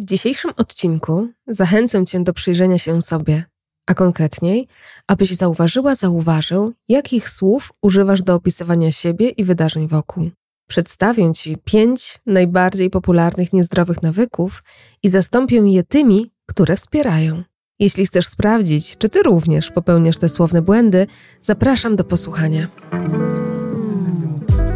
W 0.00 0.04
dzisiejszym 0.04 0.50
odcinku 0.56 1.28
zachęcę 1.46 2.04
Cię 2.06 2.20
do 2.20 2.32
przyjrzenia 2.32 2.78
się 2.78 3.02
sobie, 3.02 3.44
a 3.86 3.94
konkretniej, 3.94 4.68
abyś 5.06 5.34
zauważyła, 5.34 5.94
zauważył, 5.94 6.72
jakich 6.88 7.28
słów 7.28 7.72
używasz 7.82 8.22
do 8.22 8.34
opisywania 8.34 8.92
siebie 8.92 9.28
i 9.28 9.44
wydarzeń 9.44 9.88
wokół. 9.88 10.30
Przedstawię 10.68 11.32
Ci 11.34 11.56
pięć 11.64 12.18
najbardziej 12.26 12.90
popularnych 12.90 13.52
niezdrowych 13.52 14.02
nawyków 14.02 14.62
i 15.02 15.08
zastąpię 15.08 15.56
je 15.56 15.82
tymi, 15.82 16.30
które 16.46 16.76
wspierają. 16.76 17.42
Jeśli 17.78 18.06
chcesz 18.06 18.26
sprawdzić, 18.26 18.98
czy 18.98 19.08
Ty 19.08 19.22
również 19.22 19.70
popełniasz 19.70 20.18
te 20.18 20.28
słowne 20.28 20.62
błędy, 20.62 21.06
zapraszam 21.40 21.96
do 21.96 22.04
posłuchania. 22.04 22.68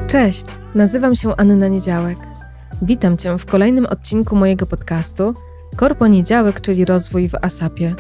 Cześć, 0.07 0.47
nazywam 0.75 1.15
się 1.15 1.37
Anna 1.37 1.69
Niedziałek. 1.69 2.34
Witam 2.83 3.17
Cię 3.17 3.39
w 3.39 3.47
kolejnym 3.47 3.87
odcinku 3.87 4.37
mojego 4.37 4.67
podcastu 4.67 5.35
Korponiedziałek, 5.77 6.61
czyli 6.61 6.85
rozwój 6.85 7.29
w 7.29 7.35
ASAPie. 7.35 7.95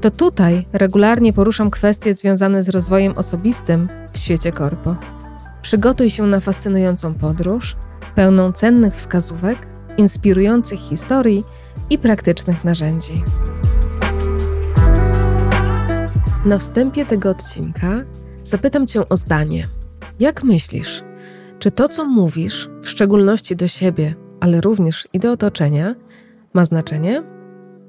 To 0.00 0.10
tutaj 0.10 0.66
regularnie 0.72 1.32
poruszam 1.32 1.70
kwestie 1.70 2.14
związane 2.14 2.62
z 2.62 2.68
rozwojem 2.68 3.18
osobistym 3.18 3.88
w 4.12 4.18
świecie 4.18 4.52
korpo. 4.52 4.96
Przygotuj 5.62 6.10
się 6.10 6.26
na 6.26 6.40
fascynującą 6.40 7.14
podróż, 7.14 7.76
pełną 8.14 8.52
cennych 8.52 8.94
wskazówek, 8.94 9.66
inspirujących 9.96 10.78
historii 10.78 11.44
i 11.90 11.98
praktycznych 11.98 12.64
narzędzi. 12.64 13.24
Na 16.44 16.58
wstępie 16.58 17.06
tego 17.06 17.30
odcinka 17.30 17.92
zapytam 18.42 18.86
Cię 18.86 19.08
o 19.08 19.16
zdanie. 19.16 19.68
Jak 20.20 20.44
myślisz, 20.44 21.02
czy 21.58 21.70
to, 21.70 21.88
co 21.88 22.04
mówisz, 22.04 22.68
w 22.82 22.88
szczególności 22.88 23.56
do 23.56 23.68
siebie, 23.68 24.14
ale 24.40 24.60
również 24.60 25.08
i 25.12 25.18
do 25.18 25.32
otoczenia, 25.32 25.94
ma 26.54 26.64
znaczenie? 26.64 27.22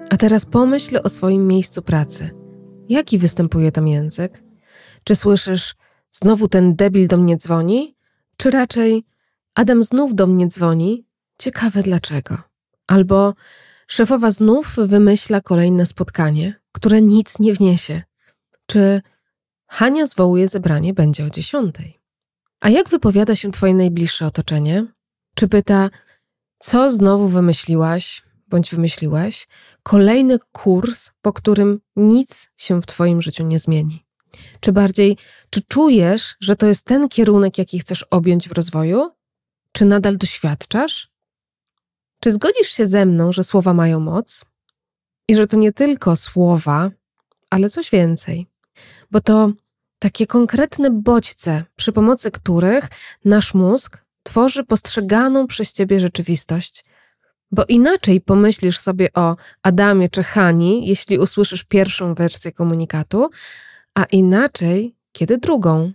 A 0.09 0.17
teraz 0.17 0.45
pomyśl 0.45 0.99
o 1.03 1.09
swoim 1.09 1.47
miejscu 1.47 1.81
pracy. 1.81 2.29
Jaki 2.89 3.17
występuje 3.17 3.71
tam 3.71 3.87
język? 3.87 4.43
Czy 5.03 5.15
słyszysz, 5.15 5.75
znowu 6.11 6.47
ten 6.47 6.75
debil 6.75 7.07
do 7.07 7.17
mnie 7.17 7.37
dzwoni? 7.37 7.95
Czy 8.37 8.51
raczej, 8.51 9.05
Adam 9.55 9.83
znów 9.83 10.15
do 10.15 10.27
mnie 10.27 10.47
dzwoni? 10.47 11.05
Ciekawe 11.37 11.83
dlaczego. 11.83 12.37
Albo 12.87 13.33
szefowa 13.87 14.31
znów 14.31 14.75
wymyśla 14.75 15.41
kolejne 15.41 15.85
spotkanie, 15.85 16.61
które 16.71 17.01
nic 17.01 17.39
nie 17.39 17.53
wniesie. 17.53 18.01
Czy 18.65 19.01
Hania 19.67 20.05
zwołuje 20.05 20.47
zebranie 20.47 20.93
będzie 20.93 21.25
o 21.25 21.29
dziesiątej? 21.29 21.98
A 22.59 22.69
jak 22.69 22.89
wypowiada 22.89 23.35
się 23.35 23.51
Twoje 23.51 23.73
najbliższe 23.73 24.25
otoczenie? 24.25 24.85
Czy 25.35 25.47
pyta, 25.47 25.89
co 26.59 26.91
znowu 26.91 27.27
wymyśliłaś 27.27 28.23
bądź 28.47 28.71
wymyśliłaś? 28.71 29.47
Kolejny 29.83 30.39
kurs, 30.51 31.11
po 31.21 31.33
którym 31.33 31.79
nic 31.95 32.49
się 32.57 32.81
w 32.81 32.85
Twoim 32.85 33.21
życiu 33.21 33.43
nie 33.43 33.59
zmieni. 33.59 34.05
Czy 34.59 34.71
bardziej, 34.71 35.17
czy 35.49 35.61
czujesz, 35.61 36.35
że 36.39 36.55
to 36.55 36.67
jest 36.67 36.85
ten 36.85 37.09
kierunek, 37.09 37.57
jaki 37.57 37.79
chcesz 37.79 38.03
objąć 38.03 38.49
w 38.49 38.51
rozwoju? 38.51 39.11
Czy 39.71 39.85
nadal 39.85 40.17
doświadczasz? 40.17 41.11
Czy 42.19 42.31
zgodzisz 42.31 42.67
się 42.67 42.85
ze 42.85 43.05
mną, 43.05 43.31
że 43.31 43.43
słowa 43.43 43.73
mają 43.73 43.99
moc? 43.99 44.45
I 45.27 45.35
że 45.35 45.47
to 45.47 45.57
nie 45.57 45.73
tylko 45.73 46.15
słowa, 46.15 46.91
ale 47.49 47.69
coś 47.69 47.89
więcej. 47.89 48.47
Bo 49.11 49.21
to 49.21 49.51
takie 49.99 50.27
konkretne 50.27 50.91
bodźce, 50.91 51.63
przy 51.75 51.91
pomocy 51.91 52.31
których 52.31 52.89
nasz 53.25 53.53
mózg 53.53 54.05
tworzy 54.23 54.63
postrzeganą 54.63 55.47
przez 55.47 55.73
ciebie 55.73 55.99
rzeczywistość. 55.99 56.85
Bo 57.51 57.65
inaczej 57.65 58.21
pomyślisz 58.21 58.79
sobie 58.79 59.09
o 59.13 59.35
Adamie 59.63 60.09
czy 60.09 60.23
Hani, 60.23 60.87
jeśli 60.87 61.19
usłyszysz 61.19 61.63
pierwszą 61.63 62.13
wersję 62.13 62.51
komunikatu, 62.51 63.29
a 63.95 64.03
inaczej, 64.03 64.95
kiedy 65.11 65.37
drugą. 65.37 65.91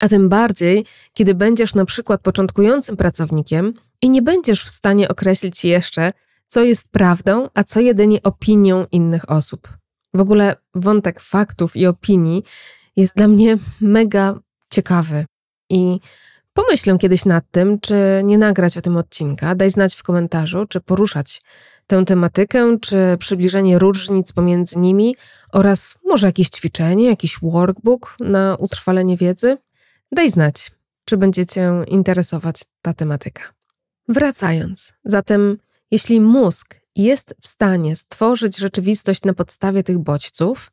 A 0.00 0.08
tym 0.08 0.28
bardziej, 0.28 0.84
kiedy 1.12 1.34
będziesz 1.34 1.74
na 1.74 1.84
przykład 1.84 2.20
początkującym 2.20 2.96
pracownikiem 2.96 3.74
i 4.02 4.10
nie 4.10 4.22
będziesz 4.22 4.64
w 4.64 4.68
stanie 4.68 5.08
określić 5.08 5.64
jeszcze, 5.64 6.12
co 6.48 6.62
jest 6.62 6.88
prawdą, 6.88 7.48
a 7.54 7.64
co 7.64 7.80
jedynie 7.80 8.22
opinią 8.22 8.86
innych 8.92 9.30
osób. 9.30 9.68
W 10.14 10.20
ogóle 10.20 10.56
wątek 10.74 11.20
faktów 11.20 11.76
i 11.76 11.86
opinii 11.86 12.42
jest 12.98 13.16
dla 13.16 13.28
mnie 13.28 13.58
mega 13.80 14.38
ciekawy. 14.70 15.26
I 15.70 16.00
pomyślę 16.52 16.98
kiedyś 16.98 17.24
nad 17.24 17.44
tym, 17.50 17.80
czy 17.80 17.94
nie 18.24 18.38
nagrać 18.38 18.78
o 18.78 18.80
tym 18.80 18.96
odcinka. 18.96 19.54
Daj 19.54 19.70
znać 19.70 19.94
w 19.94 20.02
komentarzu, 20.02 20.66
czy 20.66 20.80
poruszać 20.80 21.42
tę 21.86 22.04
tematykę, 22.04 22.78
czy 22.80 23.16
przybliżenie 23.18 23.78
różnic 23.78 24.32
pomiędzy 24.32 24.78
nimi 24.78 25.16
oraz 25.52 25.98
może 26.04 26.26
jakieś 26.26 26.48
ćwiczenie, 26.48 27.04
jakiś 27.04 27.38
workbook 27.42 28.16
na 28.20 28.56
utrwalenie 28.58 29.16
wiedzy. 29.16 29.58
Daj 30.12 30.30
znać, 30.30 30.70
czy 31.04 31.16
będziecie 31.16 31.72
interesować 31.86 32.62
ta 32.82 32.94
tematyka. 32.94 33.42
Wracając, 34.08 34.92
zatem 35.04 35.58
jeśli 35.90 36.20
mózg 36.20 36.74
jest 36.96 37.34
w 37.42 37.46
stanie 37.46 37.96
stworzyć 37.96 38.56
rzeczywistość 38.56 39.22
na 39.22 39.34
podstawie 39.34 39.82
tych 39.82 39.98
bodźców, 39.98 40.70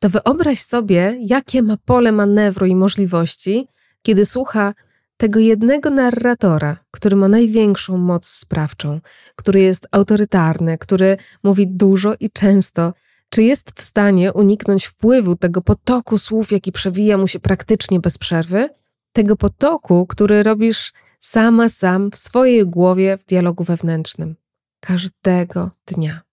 to 0.00 0.08
wyobraź 0.10 0.58
sobie, 0.62 1.16
jakie 1.20 1.62
ma 1.62 1.76
pole 1.76 2.12
manewru 2.12 2.66
i 2.66 2.76
możliwości, 2.76 3.68
kiedy 4.02 4.24
słucha 4.24 4.74
tego 5.16 5.40
jednego 5.40 5.90
narratora, 5.90 6.76
który 6.90 7.16
ma 7.16 7.28
największą 7.28 7.98
moc 7.98 8.26
sprawczą, 8.26 9.00
który 9.36 9.60
jest 9.60 9.86
autorytarny, 9.90 10.78
który 10.78 11.16
mówi 11.42 11.66
dużo 11.66 12.14
i 12.20 12.30
często, 12.30 12.92
czy 13.28 13.42
jest 13.42 13.70
w 13.80 13.82
stanie 13.82 14.32
uniknąć 14.32 14.86
wpływu 14.86 15.36
tego 15.36 15.62
potoku 15.62 16.18
słów, 16.18 16.52
jaki 16.52 16.72
przewija 16.72 17.18
mu 17.18 17.28
się 17.28 17.40
praktycznie 17.40 18.00
bez 18.00 18.18
przerwy, 18.18 18.68
tego 19.12 19.36
potoku, 19.36 20.06
który 20.06 20.42
robisz 20.42 20.92
sama 21.20 21.68
sam 21.68 22.10
w 22.10 22.16
swojej 22.16 22.66
głowie 22.66 23.18
w 23.18 23.24
dialogu 23.24 23.64
wewnętrznym, 23.64 24.36
każdego 24.80 25.70
dnia. 25.86 26.25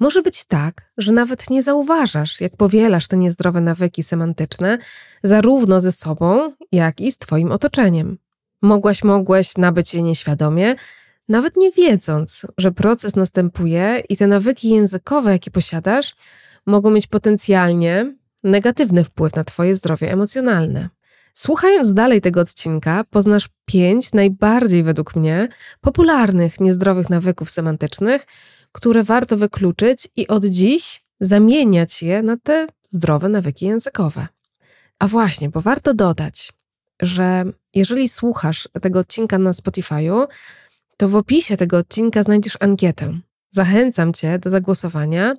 Może 0.00 0.22
być 0.22 0.44
tak, 0.44 0.90
że 0.98 1.12
nawet 1.12 1.50
nie 1.50 1.62
zauważasz, 1.62 2.40
jak 2.40 2.56
powielasz 2.56 3.08
te 3.08 3.16
niezdrowe 3.16 3.60
nawyki 3.60 4.02
semantyczne, 4.02 4.78
zarówno 5.22 5.80
ze 5.80 5.92
sobą, 5.92 6.52
jak 6.72 7.00
i 7.00 7.12
z 7.12 7.18
Twoim 7.18 7.52
otoczeniem. 7.52 8.18
Mogłaś, 8.62 9.04
mogłeś 9.04 9.56
nabyć 9.56 9.94
je 9.94 10.02
nieświadomie, 10.02 10.74
nawet 11.28 11.56
nie 11.56 11.72
wiedząc, 11.72 12.46
że 12.58 12.72
proces 12.72 13.16
następuje 13.16 14.02
i 14.08 14.16
te 14.16 14.26
nawyki 14.26 14.70
językowe, 14.70 15.32
jakie 15.32 15.50
posiadasz, 15.50 16.14
mogą 16.66 16.90
mieć 16.90 17.06
potencjalnie 17.06 18.14
negatywny 18.44 19.04
wpływ 19.04 19.34
na 19.34 19.44
Twoje 19.44 19.74
zdrowie 19.74 20.12
emocjonalne. 20.12 20.88
Słuchając 21.34 21.94
dalej 21.94 22.20
tego 22.20 22.40
odcinka, 22.40 23.04
poznasz 23.10 23.48
pięć 23.64 24.12
najbardziej 24.12 24.82
według 24.82 25.16
mnie 25.16 25.48
popularnych 25.80 26.60
niezdrowych 26.60 27.10
nawyków 27.10 27.50
semantycznych, 27.50 28.26
które 28.72 29.04
warto 29.04 29.36
wykluczyć 29.36 30.08
i 30.16 30.28
od 30.28 30.44
dziś 30.44 31.04
zamieniać 31.20 32.02
je 32.02 32.22
na 32.22 32.36
te 32.36 32.66
zdrowe 32.88 33.28
nawyki 33.28 33.66
językowe. 33.66 34.28
A 34.98 35.06
właśnie, 35.08 35.48
bo 35.48 35.60
warto 35.60 35.94
dodać, 35.94 36.52
że 37.02 37.44
jeżeli 37.74 38.08
słuchasz 38.08 38.68
tego 38.82 38.98
odcinka 38.98 39.38
na 39.38 39.50
Spotify'u, 39.50 40.26
to 40.96 41.08
w 41.08 41.16
opisie 41.16 41.56
tego 41.56 41.78
odcinka 41.78 42.22
znajdziesz 42.22 42.56
ankietę. 42.60 43.18
Zachęcam 43.50 44.12
Cię 44.12 44.38
do 44.38 44.50
zagłosowania, 44.50 45.34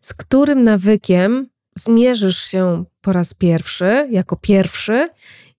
z 0.00 0.14
którym 0.14 0.64
nawykiem 0.64 1.48
zmierzysz 1.74 2.38
się 2.44 2.84
po 3.00 3.12
raz 3.12 3.34
pierwszy, 3.34 4.08
jako 4.10 4.36
pierwszy, 4.36 5.08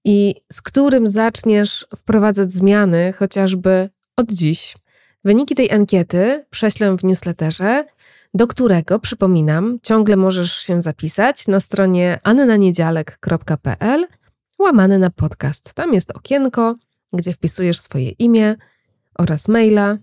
i 0.03 0.35
z 0.51 0.61
którym 0.61 1.07
zaczniesz 1.07 1.87
wprowadzać 1.97 2.53
zmiany 2.53 3.13
chociażby 3.13 3.89
od 4.17 4.31
dziś. 4.31 4.75
Wyniki 5.23 5.55
tej 5.55 5.71
ankiety 5.71 6.45
prześlę 6.49 6.97
w 6.97 7.03
newsletterze, 7.03 7.85
do 8.33 8.47
którego, 8.47 8.99
przypominam, 8.99 9.79
ciągle 9.83 10.15
możesz 10.15 10.55
się 10.55 10.81
zapisać 10.81 11.47
na 11.47 11.59
stronie 11.59 12.19
annaniedzialek.pl 12.23 14.07
łamany 14.59 14.99
na 14.99 15.09
podcast. 15.09 15.73
Tam 15.73 15.93
jest 15.93 16.11
okienko, 16.11 16.75
gdzie 17.13 17.33
wpisujesz 17.33 17.79
swoje 17.79 18.09
imię 18.09 18.55
oraz 19.17 19.47
maila 19.47 19.97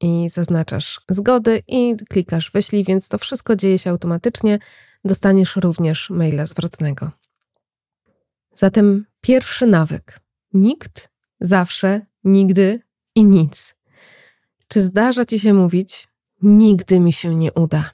i 0.00 0.28
zaznaczasz 0.28 1.00
zgody 1.10 1.62
i 1.68 1.94
klikasz 2.10 2.50
wyślij, 2.50 2.84
więc 2.84 3.08
to 3.08 3.18
wszystko 3.18 3.56
dzieje 3.56 3.78
się 3.78 3.90
automatycznie. 3.90 4.58
Dostaniesz 5.04 5.56
również 5.56 6.10
maila 6.10 6.46
zwrotnego. 6.46 7.10
Zatem 8.54 9.06
pierwszy 9.20 9.66
nawyk. 9.66 10.20
Nikt, 10.52 11.08
zawsze, 11.40 12.00
nigdy 12.24 12.80
i 13.14 13.24
nic. 13.24 13.74
Czy 14.68 14.80
zdarza 14.80 15.24
ci 15.24 15.38
się 15.38 15.54
mówić: 15.54 16.08
Nigdy 16.42 17.00
mi 17.00 17.12
się 17.12 17.34
nie 17.34 17.52
uda? 17.52 17.90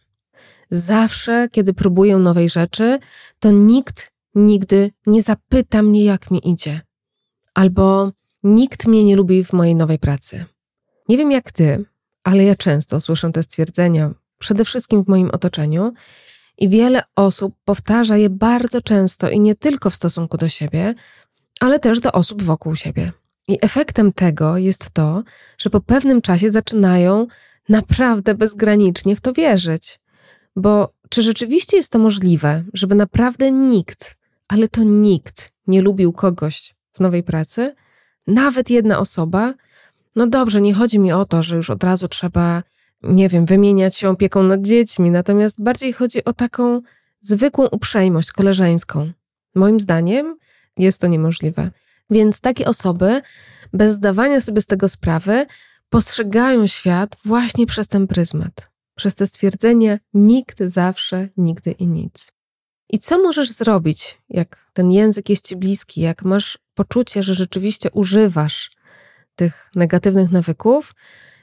Zawsze, 0.70 1.48
kiedy 1.52 1.74
próbuję 1.74 2.16
nowej 2.16 2.48
rzeczy, 2.48 2.98
to 3.38 3.50
nikt 3.50 4.12
nigdy 4.34 4.90
nie 5.06 5.22
zapyta 5.22 5.82
mnie, 5.82 6.04
jak 6.04 6.30
mi 6.30 6.50
idzie. 6.50 6.80
Albo 7.54 8.12
nikt 8.42 8.86
mnie 8.86 9.04
nie 9.04 9.16
lubi 9.16 9.44
w 9.44 9.52
mojej 9.52 9.74
nowej 9.74 9.98
pracy. 9.98 10.44
Nie 11.08 11.16
wiem 11.16 11.30
jak 11.30 11.52
ty, 11.52 11.84
ale 12.24 12.44
ja 12.44 12.54
często 12.54 13.00
słyszę 13.00 13.32
te 13.32 13.42
stwierdzenia, 13.42 14.10
przede 14.38 14.64
wszystkim 14.64 15.04
w 15.04 15.08
moim 15.08 15.30
otoczeniu, 15.30 15.92
i 16.58 16.68
wiele 16.68 17.02
osób 17.16 17.54
powtarza 17.64 18.16
je 18.16 18.30
bardzo 18.30 18.82
często 18.82 19.30
i 19.30 19.40
nie 19.40 19.54
tylko 19.54 19.90
w 19.90 19.94
stosunku 19.94 20.36
do 20.36 20.48
siebie, 20.48 20.94
ale 21.60 21.78
też 21.78 22.00
do 22.00 22.12
osób 22.12 22.42
wokół 22.42 22.76
siebie. 22.76 23.12
I 23.50 23.58
efektem 23.62 24.12
tego 24.12 24.58
jest 24.58 24.90
to, 24.90 25.22
że 25.58 25.70
po 25.70 25.80
pewnym 25.80 26.22
czasie 26.22 26.50
zaczynają 26.50 27.26
naprawdę 27.68 28.34
bezgranicznie 28.34 29.16
w 29.16 29.20
to 29.20 29.32
wierzyć. 29.32 30.00
Bo 30.56 30.92
czy 31.08 31.22
rzeczywiście 31.22 31.76
jest 31.76 31.92
to 31.92 31.98
możliwe, 31.98 32.64
żeby 32.74 32.94
naprawdę 32.94 33.50
nikt, 33.50 34.16
ale 34.48 34.68
to 34.68 34.82
nikt 34.82 35.52
nie 35.66 35.82
lubił 35.82 36.12
kogoś 36.12 36.74
w 36.92 37.00
nowej 37.00 37.22
pracy? 37.22 37.74
Nawet 38.26 38.70
jedna 38.70 38.98
osoba? 38.98 39.54
No 40.16 40.26
dobrze, 40.26 40.60
nie 40.60 40.74
chodzi 40.74 40.98
mi 40.98 41.12
o 41.12 41.24
to, 41.24 41.42
że 41.42 41.56
już 41.56 41.70
od 41.70 41.84
razu 41.84 42.08
trzeba, 42.08 42.62
nie 43.02 43.28
wiem, 43.28 43.46
wymieniać 43.46 43.96
się 43.96 44.08
opieką 44.08 44.42
nad 44.42 44.62
dziećmi, 44.62 45.10
natomiast 45.10 45.62
bardziej 45.62 45.92
chodzi 45.92 46.24
o 46.24 46.32
taką 46.32 46.80
zwykłą 47.20 47.66
uprzejmość 47.66 48.32
koleżeńską. 48.32 49.12
Moim 49.54 49.80
zdaniem 49.80 50.36
jest 50.76 51.00
to 51.00 51.06
niemożliwe. 51.06 51.70
Więc 52.10 52.40
takie 52.40 52.66
osoby, 52.66 53.22
bez 53.72 53.92
zdawania 53.92 54.40
sobie 54.40 54.60
z 54.60 54.66
tego 54.66 54.88
sprawy, 54.88 55.46
postrzegają 55.88 56.66
świat 56.66 57.16
właśnie 57.24 57.66
przez 57.66 57.88
ten 57.88 58.06
pryzmat, 58.06 58.70
przez 58.96 59.14
te 59.14 59.26
stwierdzenie 59.26 60.00
nikt, 60.14 60.58
zawsze, 60.66 61.28
nigdy 61.36 61.70
i 61.70 61.86
nic. 61.86 62.32
I 62.88 62.98
co 62.98 63.18
możesz 63.18 63.50
zrobić, 63.50 64.18
jak 64.28 64.70
ten 64.72 64.92
język 64.92 65.28
jest 65.28 65.48
ci 65.48 65.56
bliski, 65.56 66.00
jak 66.00 66.22
masz 66.22 66.58
poczucie, 66.74 67.22
że 67.22 67.34
rzeczywiście 67.34 67.90
używasz 67.90 68.70
tych 69.34 69.70
negatywnych 69.74 70.30
nawyków, 70.30 70.94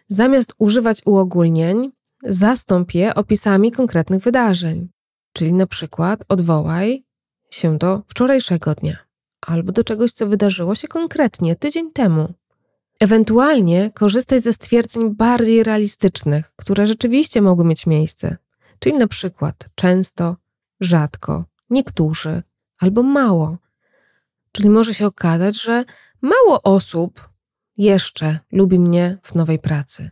zamiast 0.07 0.53
używać 0.57 1.01
uogólnień, 1.05 1.91
zastąp 2.23 2.93
je 2.93 3.15
opisami 3.15 3.71
konkretnych 3.71 4.21
wydarzeń. 4.21 4.89
Czyli 5.33 5.53
na 5.53 5.67
przykład 5.67 6.23
odwołaj 6.29 7.05
się 7.51 7.77
do 7.77 8.01
wczorajszego 8.07 8.75
dnia 8.75 9.06
albo 9.41 9.71
do 9.71 9.83
czegoś, 9.83 10.11
co 10.11 10.27
wydarzyło 10.27 10.75
się 10.75 10.87
konkretnie 10.87 11.55
tydzień 11.55 11.91
temu. 11.91 12.33
Ewentualnie 12.99 13.91
korzystaj 13.93 14.39
ze 14.39 14.53
stwierdzeń 14.53 15.15
bardziej 15.15 15.63
realistycznych, 15.63 16.53
które 16.55 16.87
rzeczywiście 16.87 17.41
mogły 17.41 17.65
mieć 17.65 17.85
miejsce, 17.85 18.37
czyli 18.79 18.97
na 18.97 19.07
przykład 19.07 19.69
często, 19.75 20.35
rzadko, 20.79 21.45
niektórzy 21.69 22.43
albo 22.79 23.03
mało. 23.03 23.57
Czyli 24.51 24.69
może 24.69 24.93
się 24.93 25.05
okazać, 25.05 25.61
że 25.61 25.85
mało 26.21 26.61
osób 26.63 27.29
jeszcze 27.77 28.39
lubi 28.51 28.79
mnie 28.79 29.17
w 29.23 29.35
nowej 29.35 29.59
pracy. 29.59 30.09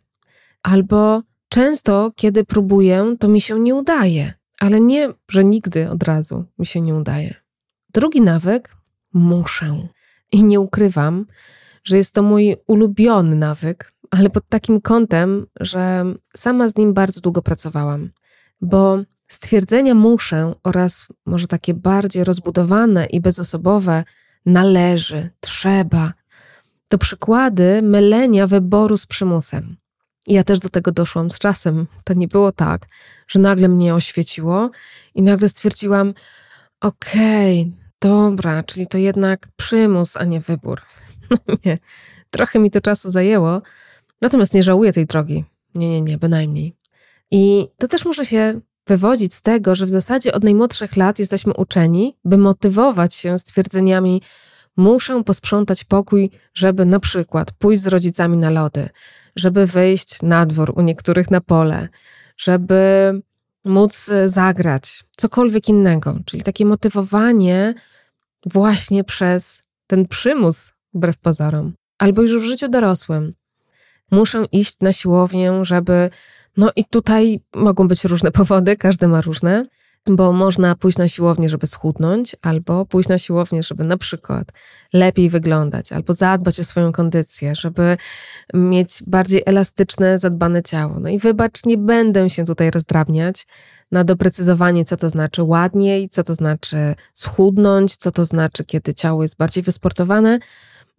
Albo 0.64 1.22
często, 1.50 2.12
kiedy 2.16 2.46
próbuję, 2.46 3.16
to 3.20 3.28
mi 3.28 3.42
się 3.42 3.60
nie 3.60 3.76
udaje, 3.76 4.34
ale 4.60 4.82
nie, 4.82 5.14
że 5.28 5.44
nigdy 5.44 5.90
od 5.90 6.04
razu 6.04 6.46
mi 6.60 6.66
się 6.66 6.82
nie 6.82 6.96
udaje. 6.96 7.36
Drugi 7.94 8.22
nawyk 8.22 8.76
muszę. 9.16 9.88
I 10.32 10.44
nie 10.44 10.60
ukrywam, 10.60 11.26
że 11.84 11.98
jest 11.98 12.14
to 12.14 12.24
mój 12.24 12.56
ulubiony 12.68 13.36
nawyk, 13.36 13.94
ale 14.12 14.30
pod 14.30 14.50
takim 14.50 14.82
kątem, 14.82 15.48
że 15.60 16.06
sama 16.38 16.68
z 16.68 16.78
nim 16.78 16.94
bardzo 16.94 17.22
długo 17.22 17.42
pracowałam, 17.42 18.10
bo 18.62 19.00
stwierdzenia 19.28 19.94
muszę 19.94 20.56
oraz 20.64 21.08
może 21.26 21.48
takie 21.48 21.74
bardziej 21.74 22.24
rozbudowane 22.24 23.06
i 23.06 23.22
bezosobowe 23.22 24.04
należy, 24.46 25.30
trzeba, 25.40 26.14
to 26.88 26.98
przykłady 26.98 27.82
mylenia 27.82 28.48
wyboru 28.48 28.98
z 28.98 29.06
przymusem. 29.06 29.78
Ja 30.28 30.44
też 30.44 30.60
do 30.60 30.70
tego 30.70 30.92
doszłam 30.92 31.32
z 31.32 31.40
czasem. 31.40 31.88
To 32.04 32.14
nie 32.14 32.28
było 32.28 32.52
tak, 32.52 32.88
że 33.28 33.40
nagle 33.40 33.68
mnie 33.68 33.96
oświeciło 33.96 34.72
i 35.16 35.22
nagle 35.22 35.50
stwierdziłam: 35.50 36.14
Okej, 36.82 37.62
okay, 37.62 37.85
dobra, 38.06 38.64
czyli 38.64 38.88
to 38.88 38.98
jednak 38.98 39.48
przymus, 39.56 40.18
a 40.18 40.24
nie 40.24 40.40
wybór. 40.40 40.82
No 41.30 41.56
nie, 41.66 41.78
trochę 42.30 42.60
mi 42.60 42.72
to 42.72 42.82
czasu 42.82 43.10
zajęło, 43.10 43.62
natomiast 44.22 44.54
nie 44.54 44.64
żałuję 44.64 44.94
tej 44.94 45.06
drogi. 45.06 45.44
Nie, 45.76 45.90
nie, 45.90 46.02
nie, 46.02 46.18
bynajmniej. 46.18 46.74
I 47.32 47.68
to 47.78 47.88
też 47.88 48.06
może 48.06 48.26
się 48.26 48.60
wywodzić 48.88 49.34
z 49.34 49.42
tego, 49.42 49.76
że 49.76 49.86
w 49.86 49.90
zasadzie 49.90 50.34
od 50.34 50.44
najmłodszych 50.44 50.96
lat 50.96 51.20
jesteśmy 51.20 51.54
uczeni, 51.54 52.18
by 52.26 52.38
motywować 52.38 53.16
się 53.16 53.40
stwierdzeniami: 53.40 54.22
Muszę 54.78 55.24
posprzątać 55.24 55.84
pokój, 55.84 56.32
żeby 56.54 56.86
na 56.86 57.00
przykład 57.00 57.52
pójść 57.52 57.82
z 57.82 57.88
rodzicami 57.88 58.38
na 58.38 58.50
lody, 58.50 58.90
żeby 59.36 59.66
wyjść 59.66 60.22
na 60.22 60.46
dwór 60.46 60.74
u 60.76 60.82
niektórych 60.82 61.32
na 61.32 61.42
pole, 61.42 61.90
żeby 62.38 63.12
móc 63.66 64.10
zagrać, 64.26 65.04
cokolwiek 65.18 65.70
innego. 65.70 66.20
Czyli 66.26 66.44
takie 66.44 66.66
motywowanie 66.66 67.74
właśnie 68.46 69.04
przez 69.04 69.64
ten 69.88 70.08
przymus, 70.08 70.74
wbrew 70.94 71.18
pozorom, 71.18 71.74
albo 71.98 72.22
już 72.22 72.38
w 72.38 72.44
życiu 72.44 72.68
dorosłym. 72.68 73.34
Muszę 74.12 74.46
iść 74.52 74.76
na 74.82 74.92
siłownię, 74.92 75.60
żeby. 75.62 76.10
No 76.58 76.72
i 76.76 76.86
tutaj 76.86 77.40
mogą 77.56 77.88
być 77.88 78.06
różne 78.06 78.32
powody, 78.40 78.78
każdy 78.78 79.08
ma 79.08 79.22
różne, 79.22 79.66
bo 80.08 80.32
można 80.32 80.76
pójść 80.76 80.98
na 80.98 81.08
siłownię, 81.08 81.50
żeby 81.50 81.68
schudnąć, 81.68 82.36
albo 82.42 82.86
pójść 82.86 83.10
na 83.10 83.20
siłownię, 83.20 83.64
żeby 83.64 83.84
na 83.84 83.98
przykład 83.98 84.52
lepiej 84.94 85.30
wyglądać, 85.30 85.92
albo 85.92 86.14
zadbać 86.14 86.60
o 86.60 86.64
swoją 86.64 86.92
kondycję, 86.92 87.56
żeby 87.56 87.98
mieć 88.54 89.04
bardziej 89.08 89.44
elastyczne, 89.46 90.18
zadbane 90.18 90.64
ciało. 90.64 91.00
No 91.00 91.10
i 91.10 91.20
wybacz, 91.20 91.66
nie 91.66 91.78
będę 91.78 92.30
się 92.30 92.46
tutaj 92.46 92.72
rozdrabniać 92.72 93.48
na 93.92 94.04
doprecyzowanie, 94.04 94.86
co 94.86 94.98
to 94.98 95.10
znaczy 95.10 95.44
ładniej, 95.44 96.10
co 96.10 96.24
to 96.24 96.36
znaczy 96.36 96.96
schudnąć, 97.14 97.96
co 97.96 98.12
to 98.12 98.26
znaczy, 98.26 98.66
kiedy 98.66 98.94
ciało 98.94 99.22
jest 99.22 99.38
bardziej 99.38 99.64
wysportowane. 99.64 100.40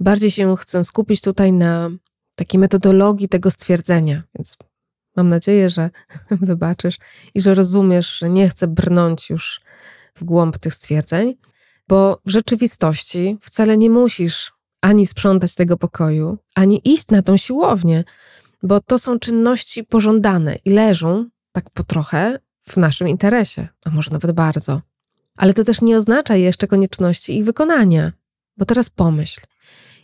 Bardziej 0.00 0.30
się 0.30 0.56
chcę 0.56 0.84
skupić 0.84 1.22
tutaj 1.22 1.52
na 1.52 1.90
takiej 2.34 2.60
metodologii 2.60 3.28
tego 3.28 3.50
stwierdzenia, 3.50 4.22
więc 4.34 4.56
Mam 5.16 5.28
nadzieję, 5.28 5.70
że 5.70 5.90
wybaczysz 6.30 6.98
i 7.34 7.40
że 7.40 7.54
rozumiesz, 7.54 8.18
że 8.18 8.30
nie 8.30 8.48
chcę 8.48 8.66
brnąć 8.66 9.30
już 9.30 9.60
w 10.14 10.24
głąb 10.24 10.58
tych 10.58 10.74
stwierdzeń, 10.74 11.36
bo 11.88 12.20
w 12.26 12.30
rzeczywistości 12.30 13.38
wcale 13.40 13.76
nie 13.76 13.90
musisz 13.90 14.52
ani 14.80 15.06
sprzątać 15.06 15.54
tego 15.54 15.76
pokoju, 15.76 16.38
ani 16.54 16.80
iść 16.92 17.08
na 17.08 17.22
tą 17.22 17.36
siłownię, 17.36 18.04
bo 18.62 18.80
to 18.80 18.98
są 18.98 19.18
czynności 19.18 19.84
pożądane 19.84 20.56
i 20.64 20.70
leżą 20.70 21.28
tak 21.52 21.70
po 21.70 21.82
trochę 21.82 22.38
w 22.68 22.76
naszym 22.76 23.08
interesie, 23.08 23.68
a 23.84 23.90
może 23.90 24.10
nawet 24.10 24.32
bardzo. 24.32 24.82
Ale 25.36 25.54
to 25.54 25.64
też 25.64 25.82
nie 25.82 25.96
oznacza 25.96 26.36
jeszcze 26.36 26.66
konieczności 26.66 27.38
ich 27.38 27.44
wykonania, 27.44 28.12
bo 28.56 28.64
teraz 28.64 28.90
pomyśl, 28.90 29.40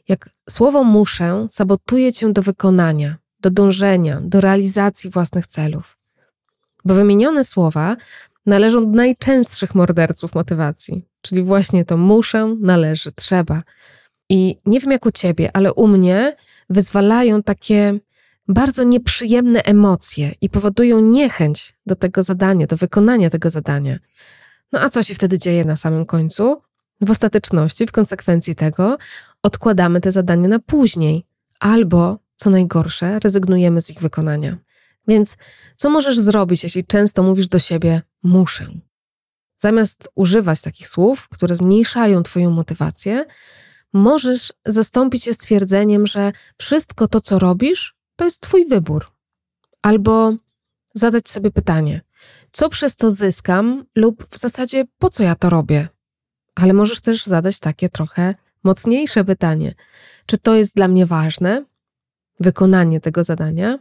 jak 0.09 0.31
słowo 0.51 0.85
muszę 0.85 1.47
sabotuje 1.51 2.13
cię 2.13 2.33
do 2.33 2.43
wykonania, 2.43 3.17
do 3.43 3.51
dążenia, 3.51 4.21
do 4.21 4.41
realizacji 4.41 5.11
własnych 5.11 5.47
celów. 5.47 5.99
Bo 6.85 6.95
wymienione 6.95 7.45
słowa 7.45 7.97
należą 8.47 8.91
do 8.91 8.97
najczęstszych 8.97 9.75
morderców 9.75 10.35
motywacji, 10.35 11.05
czyli 11.21 11.43
właśnie 11.43 11.85
to 11.85 11.97
muszę, 11.97 12.57
należy, 12.61 13.13
trzeba. 13.13 13.63
I 14.29 14.59
nie 14.67 14.81
wiem 14.81 14.91
jak 14.91 15.07
u 15.07 15.11
ciebie, 15.11 15.51
ale 15.53 15.73
u 15.73 15.89
mnie 15.89 16.37
wyzwalają 16.71 17.43
takie 17.43 17.99
bardzo 18.49 18.83
nieprzyjemne 18.83 19.63
emocje 19.63 20.33
i 20.41 20.51
powodują 20.51 21.01
niechęć 21.01 21.75
do 21.87 21.97
tego 21.97 22.23
zadania, 22.23 22.67
do 22.67 22.77
wykonania 22.77 23.31
tego 23.31 23.51
zadania. 23.51 23.99
No 24.73 24.81
a 24.81 24.89
co 24.89 25.03
się 25.03 25.15
wtedy 25.15 25.39
dzieje 25.39 25.65
na 25.65 25.77
samym 25.77 26.07
końcu? 26.07 26.63
W 27.01 27.11
ostateczności, 27.11 27.87
w 27.87 27.93
konsekwencji 27.93 28.55
tego, 28.55 28.99
odkładamy 29.43 30.01
te 30.01 30.13
zadania 30.13 30.49
na 30.49 30.59
później, 30.59 31.25
albo 31.61 32.19
co 32.43 32.51
najgorsze, 32.51 33.19
rezygnujemy 33.25 33.81
z 33.81 33.91
ich 33.91 34.01
wykonania. 34.01 34.59
Więc 35.09 35.37
co 35.77 35.91
możesz 35.91 36.19
zrobić, 36.19 36.63
jeśli 36.63 36.85
często 36.85 37.23
mówisz 37.23 37.49
do 37.49 37.59
siebie 37.59 38.03
muszę? 38.23 38.67
Zamiast 39.59 40.09
używać 40.15 40.61
takich 40.61 40.89
słów, 40.89 41.29
które 41.29 41.55
zmniejszają 41.55 42.23
Twoją 42.23 42.51
motywację, 42.51 43.25
możesz 43.93 44.53
zastąpić 44.67 45.27
je 45.27 45.35
stwierdzeniem, 45.35 46.07
że 46.07 46.33
wszystko 46.59 47.09
to, 47.09 47.21
co 47.21 47.39
robisz, 47.39 47.95
to 48.17 48.25
jest 48.25 48.41
Twój 48.41 48.67
wybór. 48.69 49.13
Albo 49.83 50.35
zadać 50.95 51.31
sobie 51.31 51.51
pytanie, 51.51 52.01
co 52.53 52.69
przez 52.69 52.97
to 52.97 53.11
zyskam, 53.11 53.85
lub 53.97 54.27
w 54.31 54.39
zasadzie 54.39 54.85
po 54.99 55.11
co 55.11 55.23
ja 55.23 55.35
to 55.35 55.51
robię? 55.51 55.89
Ale 56.55 56.73
możesz 56.73 57.01
też 57.01 57.27
zadać 57.27 57.59
takie 57.59 57.89
trochę 57.89 58.35
mocniejsze 58.65 59.25
pytanie: 59.25 59.75
czy 60.27 60.39
to 60.39 60.55
jest 60.55 60.75
dla 60.75 60.89
mnie 60.89 61.07
ważne? 61.07 61.65
Wykonanie 62.41 63.01
tego 63.01 63.25
zadania, 63.25 63.79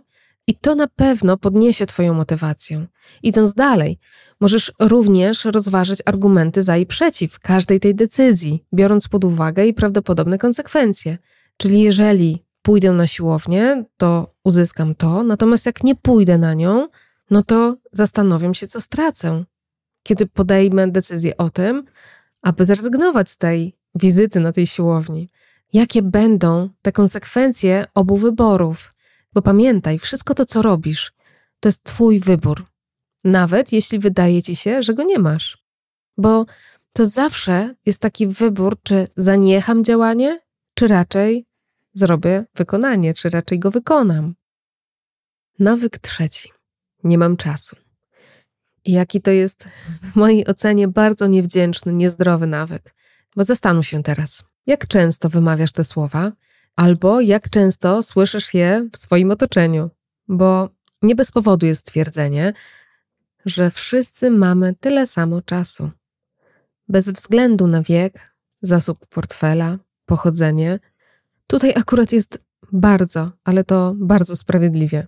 i 0.47 0.55
to 0.55 0.75
na 0.75 0.87
pewno 0.87 1.37
podniesie 1.37 1.85
Twoją 1.85 2.13
motywację. 2.13 2.85
Idąc 3.23 3.53
dalej, 3.53 3.99
możesz 4.39 4.71
również 4.79 5.45
rozważyć 5.45 5.99
argumenty 6.05 6.61
za 6.61 6.77
i 6.77 6.85
przeciw 6.85 7.39
każdej 7.39 7.79
tej 7.79 7.95
decyzji, 7.95 8.65
biorąc 8.73 9.07
pod 9.07 9.23
uwagę 9.23 9.63
jej 9.63 9.73
prawdopodobne 9.73 10.37
konsekwencje. 10.37 11.17
Czyli 11.57 11.81
jeżeli 11.81 12.45
pójdę 12.61 12.91
na 12.91 13.07
siłownię, 13.07 13.85
to 13.97 14.33
uzyskam 14.43 14.95
to, 14.95 15.23
natomiast 15.23 15.65
jak 15.65 15.83
nie 15.83 15.95
pójdę 15.95 16.37
na 16.37 16.53
nią, 16.53 16.87
no 17.31 17.43
to 17.43 17.77
zastanowię 17.91 18.55
się, 18.55 18.67
co 18.67 18.81
stracę. 18.81 19.43
Kiedy 20.03 20.25
podejmę 20.25 20.87
decyzję 20.87 21.37
o 21.37 21.49
tym, 21.49 21.83
aby 22.41 22.65
zrezygnować 22.65 23.29
z 23.29 23.37
tej 23.37 23.77
wizyty 23.95 24.39
na 24.39 24.51
tej 24.51 24.67
siłowni. 24.67 25.29
Jakie 25.73 26.01
będą 26.01 26.69
te 26.81 26.91
konsekwencje 26.91 27.85
obu 27.93 28.17
wyborów? 28.17 28.93
Bo 29.33 29.41
pamiętaj, 29.41 29.99
wszystko 29.99 30.33
to, 30.33 30.45
co 30.45 30.61
robisz, 30.61 31.13
to 31.59 31.67
jest 31.67 31.83
Twój 31.83 32.19
wybór. 32.19 32.65
Nawet 33.23 33.71
jeśli 33.71 33.99
wydaje 33.99 34.41
Ci 34.41 34.55
się, 34.55 34.83
że 34.83 34.93
go 34.93 35.03
nie 35.03 35.19
masz. 35.19 35.63
Bo 36.17 36.45
to 36.93 37.05
zawsze 37.05 37.75
jest 37.85 38.01
taki 38.01 38.27
wybór, 38.27 38.77
czy 38.83 39.07
zaniecham 39.17 39.83
działanie, 39.83 40.39
czy 40.73 40.87
raczej 40.87 41.45
zrobię 41.93 42.45
wykonanie, 42.55 43.13
czy 43.13 43.29
raczej 43.29 43.59
go 43.59 43.71
wykonam. 43.71 44.35
Nawyk 45.59 45.97
trzeci. 45.97 46.51
Nie 47.03 47.17
mam 47.17 47.37
czasu. 47.37 47.75
I 48.85 48.91
jaki 48.91 49.21
to 49.21 49.31
jest 49.31 49.67
w 50.13 50.15
mojej 50.15 50.47
ocenie 50.47 50.87
bardzo 50.87 51.27
niewdzięczny, 51.27 51.93
niezdrowy 51.93 52.47
nawyk. 52.47 52.95
Bo 53.35 53.43
zastanów 53.43 53.87
się 53.87 54.03
teraz, 54.03 54.43
jak 54.65 54.87
często 54.87 55.29
wymawiasz 55.29 55.71
te 55.71 55.83
słowa, 55.83 56.31
albo 56.75 57.21
jak 57.21 57.49
często 57.49 58.01
słyszysz 58.01 58.53
je 58.53 58.89
w 58.93 58.97
swoim 58.97 59.31
otoczeniu. 59.31 59.89
Bo 60.27 60.69
nie 61.01 61.15
bez 61.15 61.31
powodu 61.31 61.65
jest 61.65 61.85
twierdzenie, 61.85 62.53
że 63.45 63.71
wszyscy 63.71 64.31
mamy 64.31 64.75
tyle 64.79 65.07
samo 65.07 65.41
czasu. 65.41 65.91
Bez 66.87 67.09
względu 67.09 67.67
na 67.67 67.83
wiek, 67.83 68.35
zasób 68.61 69.05
portfela, 69.05 69.77
pochodzenie, 70.05 70.79
tutaj 71.47 71.73
akurat 71.75 72.11
jest 72.11 72.43
bardzo, 72.71 73.31
ale 73.43 73.63
to 73.63 73.93
bardzo 73.97 74.35
sprawiedliwie. 74.35 75.07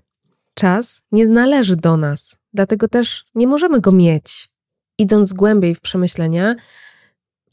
Czas 0.53 1.03
nie 1.11 1.27
należy 1.27 1.75
do 1.75 1.97
nas, 1.97 2.37
dlatego 2.53 2.87
też 2.87 3.25
nie 3.35 3.47
możemy 3.47 3.81
go 3.81 3.91
mieć. 3.91 4.49
Idąc 4.97 5.33
głębiej 5.33 5.75
w 5.75 5.81
przemyślenia, 5.81 6.55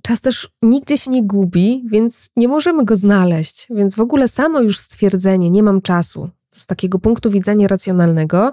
czas 0.03 0.21
też 0.21 0.49
nigdzie 0.63 0.99
się 0.99 1.11
nie 1.11 1.23
gubi, 1.23 1.85
więc 1.87 2.31
nie 2.37 2.49
możemy 2.49 2.85
go 2.85 2.97
znaleźć. 2.97 3.67
Więc 3.71 3.95
w 3.95 4.01
ogóle 4.01 4.29
samo 4.29 4.61
już 4.61 4.79
stwierdzenie 4.79 5.51
nie 5.51 5.63
mam 5.63 5.83
czasu 5.83 6.31
z 6.51 6.67
takiego 6.67 6.99
punktu 6.99 7.31
widzenia 7.31 7.69
racjonalnego 7.69 8.53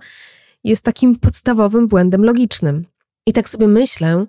jest 0.63 0.84
takim 0.84 1.16
podstawowym 1.16 1.88
błędem 1.88 2.24
logicznym. 2.24 2.86
I 3.25 3.34
tak 3.34 3.50
sobie 3.50 3.68
myślę, 3.68 4.25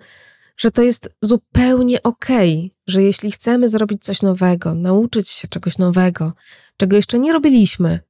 że 0.56 0.70
to 0.70 0.82
jest 0.82 1.10
zupełnie 1.22 2.02
okej, 2.02 2.58
okay, 2.58 2.78
że 2.86 3.02
jeśli 3.02 3.30
chcemy 3.30 3.68
zrobić 3.68 4.04
coś 4.04 4.22
nowego, 4.22 4.74
nauczyć 4.74 5.28
się 5.28 5.48
czegoś 5.48 5.78
nowego, 5.78 6.32
czego 6.76 6.96
jeszcze 6.96 7.18
nie 7.18 7.32
robiliśmy, 7.32 8.00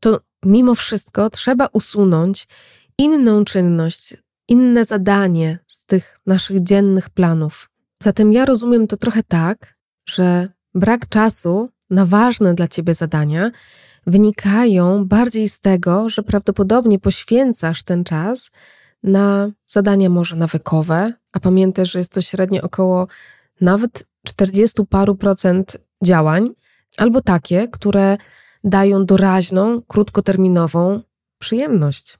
to 0.00 0.20
mimo 0.44 0.74
wszystko 0.74 1.30
trzeba 1.30 1.68
usunąć 1.72 2.48
inną 2.98 3.44
czynność, 3.44 4.16
inne 4.48 4.84
zadanie 4.84 5.58
z 5.66 5.84
tych 5.84 6.18
naszych 6.26 6.62
dziennych 6.62 7.10
planów. 7.10 7.71
Zatem 8.02 8.32
ja 8.32 8.44
rozumiem 8.44 8.86
to 8.86 8.96
trochę 8.96 9.22
tak, 9.22 9.74
że 10.08 10.48
brak 10.74 11.08
czasu 11.08 11.68
na 11.90 12.06
ważne 12.06 12.54
dla 12.54 12.68
ciebie 12.68 12.94
zadania 12.94 13.50
wynikają 14.06 15.04
bardziej 15.04 15.48
z 15.48 15.60
tego, 15.60 16.08
że 16.10 16.22
prawdopodobnie 16.22 16.98
poświęcasz 16.98 17.82
ten 17.82 18.04
czas 18.04 18.50
na 19.02 19.50
zadania 19.66 20.08
może 20.08 20.36
nawykowe, 20.36 21.12
a 21.32 21.40
pamiętaj, 21.40 21.86
że 21.86 21.98
jest 21.98 22.12
to 22.12 22.20
średnio 22.20 22.62
około 22.62 23.06
nawet 23.60 24.04
40 24.26 24.86
paru 24.86 25.14
procent 25.14 25.76
działań, 26.04 26.50
albo 26.96 27.20
takie, 27.20 27.68
które 27.68 28.16
dają 28.64 29.06
doraźną, 29.06 29.82
krótkoterminową 29.82 31.00
przyjemność. 31.38 32.18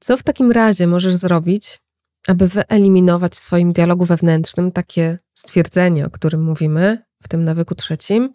Co 0.00 0.16
w 0.16 0.22
takim 0.22 0.52
razie 0.52 0.86
możesz 0.86 1.14
zrobić, 1.14 1.80
aby 2.28 2.48
wyeliminować 2.48 3.32
w 3.32 3.38
swoim 3.38 3.72
dialogu 3.72 4.04
wewnętrznym 4.04 4.72
takie 4.72 5.18
stwierdzenie, 5.34 6.06
o 6.06 6.10
którym 6.10 6.44
mówimy 6.44 7.02
w 7.22 7.28
tym 7.28 7.44
nawyku 7.44 7.74
trzecim? 7.74 8.34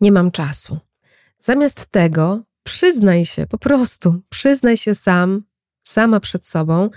Nie 0.00 0.12
mam 0.12 0.30
czasu. 0.30 0.78
Zamiast 1.40 1.86
tego 1.86 2.42
przyznaj 2.62 3.24
się, 3.24 3.46
po 3.46 3.58
prostu 3.58 4.22
przyznaj 4.28 4.76
się 4.76 4.94
sam, 4.94 5.42
sama 5.82 6.20
przed 6.20 6.46
sobą, 6.46 6.90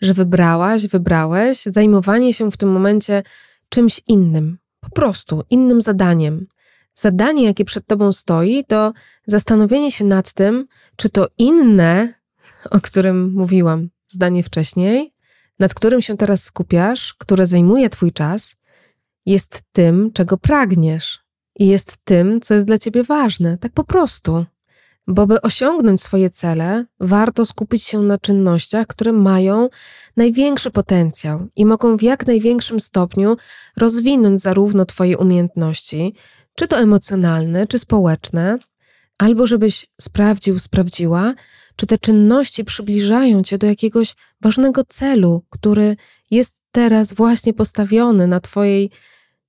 że 0.00 0.14
wybrałaś, 0.14 0.86
wybrałeś 0.86 1.62
zajmowanie 1.62 2.34
się 2.34 2.50
w 2.50 2.56
tym 2.56 2.68
momencie 2.68 3.22
czymś 3.68 4.00
innym, 4.08 4.58
po 4.80 4.90
prostu 4.90 5.44
innym 5.50 5.80
zadaniem. 5.80 6.46
Zadanie, 6.94 7.44
jakie 7.44 7.64
przed 7.64 7.86
tobą 7.86 8.12
stoi, 8.12 8.64
to 8.64 8.92
zastanowienie 9.26 9.90
się 9.90 10.04
nad 10.04 10.32
tym, 10.32 10.66
czy 10.96 11.10
to 11.10 11.28
inne, 11.38 12.14
o 12.70 12.80
którym 12.80 13.32
mówiłam 13.32 13.88
zdanie 14.08 14.42
wcześniej, 14.42 15.11
nad 15.62 15.74
którym 15.74 16.02
się 16.02 16.16
teraz 16.16 16.44
skupiasz, 16.44 17.14
które 17.14 17.46
zajmuje 17.46 17.90
twój 17.90 18.12
czas, 18.12 18.56
jest 19.26 19.62
tym, 19.72 20.12
czego 20.12 20.38
pragniesz 20.38 21.20
i 21.58 21.66
jest 21.66 21.96
tym, 22.04 22.40
co 22.40 22.54
jest 22.54 22.66
dla 22.66 22.78
ciebie 22.78 23.02
ważne, 23.04 23.58
tak 23.58 23.72
po 23.72 23.84
prostu. 23.84 24.44
Bo 25.06 25.26
by 25.26 25.40
osiągnąć 25.40 26.02
swoje 26.02 26.30
cele, 26.30 26.84
warto 27.00 27.44
skupić 27.44 27.82
się 27.84 28.00
na 28.00 28.18
czynnościach, 28.18 28.86
które 28.86 29.12
mają 29.12 29.68
największy 30.16 30.70
potencjał 30.70 31.48
i 31.56 31.66
mogą 31.66 31.96
w 31.96 32.02
jak 32.02 32.26
największym 32.26 32.80
stopniu 32.80 33.36
rozwinąć 33.76 34.40
zarówno 34.40 34.84
Twoje 34.84 35.18
umiejętności, 35.18 36.14
czy 36.54 36.68
to 36.68 36.78
emocjonalne, 36.78 37.66
czy 37.66 37.78
społeczne, 37.78 38.58
albo 39.18 39.46
żebyś 39.46 39.86
sprawdził, 40.00 40.58
sprawdziła, 40.58 41.34
czy 41.76 41.86
te 41.86 41.98
czynności 41.98 42.64
przybliżają 42.64 43.42
Cię 43.42 43.58
do 43.58 43.66
jakiegoś 43.66 44.14
ważnego 44.40 44.84
celu, 44.84 45.44
który 45.50 45.96
jest 46.30 46.56
teraz 46.72 47.12
właśnie 47.12 47.54
postawiony 47.54 48.26
na 48.26 48.40
Twojej 48.40 48.90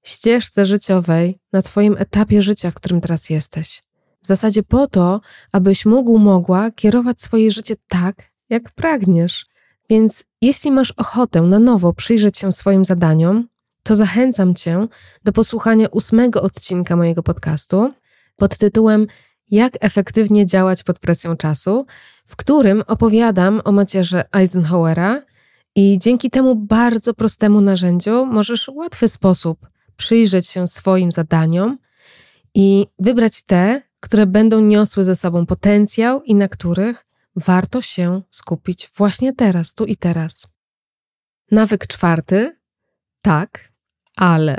ścieżce 0.03 0.65
życiowej, 0.65 1.39
na 1.53 1.61
Twoim 1.61 1.95
etapie 1.99 2.41
życia, 2.41 2.71
w 2.71 2.73
którym 2.73 3.01
teraz 3.01 3.29
jesteś. 3.29 3.83
W 4.23 4.27
zasadzie 4.27 4.63
po 4.63 4.87
to, 4.87 5.21
abyś 5.51 5.85
mógł, 5.85 6.17
mogła 6.17 6.71
kierować 6.71 7.21
swoje 7.21 7.51
życie 7.51 7.75
tak, 7.87 8.31
jak 8.49 8.71
pragniesz. 8.71 9.45
Więc 9.89 10.25
jeśli 10.41 10.71
masz 10.71 10.91
ochotę 10.91 11.41
na 11.41 11.59
nowo 11.59 11.93
przyjrzeć 11.93 12.37
się 12.37 12.51
swoim 12.51 12.85
zadaniom, 12.85 13.47
to 13.83 13.95
zachęcam 13.95 14.55
Cię 14.55 14.87
do 15.23 15.31
posłuchania 15.31 15.87
ósmego 15.87 16.41
odcinka 16.41 16.95
mojego 16.95 17.23
podcastu 17.23 17.93
pod 18.35 18.57
tytułem 18.57 19.07
Jak 19.51 19.73
efektywnie 19.81 20.45
działać 20.45 20.83
pod 20.83 20.99
presją 20.99 21.37
czasu, 21.37 21.85
w 22.33 22.35
którym 22.35 22.83
opowiadam 22.87 23.61
o 23.63 23.71
macierze 23.71 24.25
Eisenhowera 24.31 25.21
i 25.75 25.99
dzięki 25.99 26.29
temu 26.29 26.55
bardzo 26.55 27.13
prostemu 27.13 27.61
narzędziu 27.61 28.25
możesz 28.25 28.65
w 28.65 28.75
łatwy 28.75 29.07
sposób 29.07 29.67
przyjrzeć 29.97 30.47
się 30.47 30.67
swoim 30.67 31.11
zadaniom 31.11 31.77
i 32.53 32.87
wybrać 32.99 33.43
te, 33.43 33.81
które 33.99 34.25
będą 34.25 34.59
niosły 34.59 35.03
ze 35.03 35.15
sobą 35.15 35.45
potencjał 35.45 36.23
i 36.23 36.35
na 36.35 36.47
których 36.47 37.05
warto 37.35 37.81
się 37.81 38.21
skupić 38.29 38.89
właśnie 38.95 39.33
teraz, 39.33 39.73
tu 39.73 39.85
i 39.85 39.95
teraz. 39.95 40.47
Nawyk 41.51 41.87
czwarty. 41.87 42.57
Tak, 43.21 43.71
ale 44.15 44.57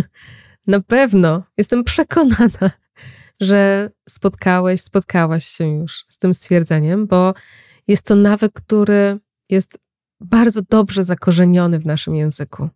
na 0.66 0.80
pewno 0.80 1.42
jestem 1.56 1.84
przekonana, 1.84 2.70
że 3.40 3.90
spotkałeś, 4.14 4.80
spotkałaś 4.80 5.44
się 5.44 5.68
już 5.68 6.04
z 6.08 6.18
tym 6.18 6.34
stwierdzeniem, 6.34 7.06
bo 7.06 7.34
jest 7.88 8.06
to 8.06 8.14
nawyk, 8.14 8.52
który 8.52 9.18
jest 9.48 9.78
bardzo 10.20 10.60
dobrze 10.70 11.04
zakorzeniony 11.04 11.78
w 11.78 11.86
naszym 11.86 12.14
języku. 12.14 12.68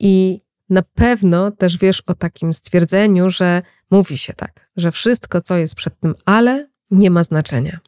I 0.00 0.40
na 0.70 0.82
pewno 0.82 1.50
też 1.50 1.78
wiesz 1.78 2.00
o 2.06 2.14
takim 2.14 2.54
stwierdzeniu, 2.54 3.30
że 3.30 3.62
mówi 3.90 4.18
się 4.18 4.32
tak, 4.32 4.70
że 4.76 4.92
wszystko, 4.92 5.40
co 5.40 5.56
jest 5.56 5.74
przed 5.74 6.00
tym 6.00 6.14
ale, 6.24 6.68
nie 6.90 7.10
ma 7.10 7.24
znaczenia. 7.24 7.80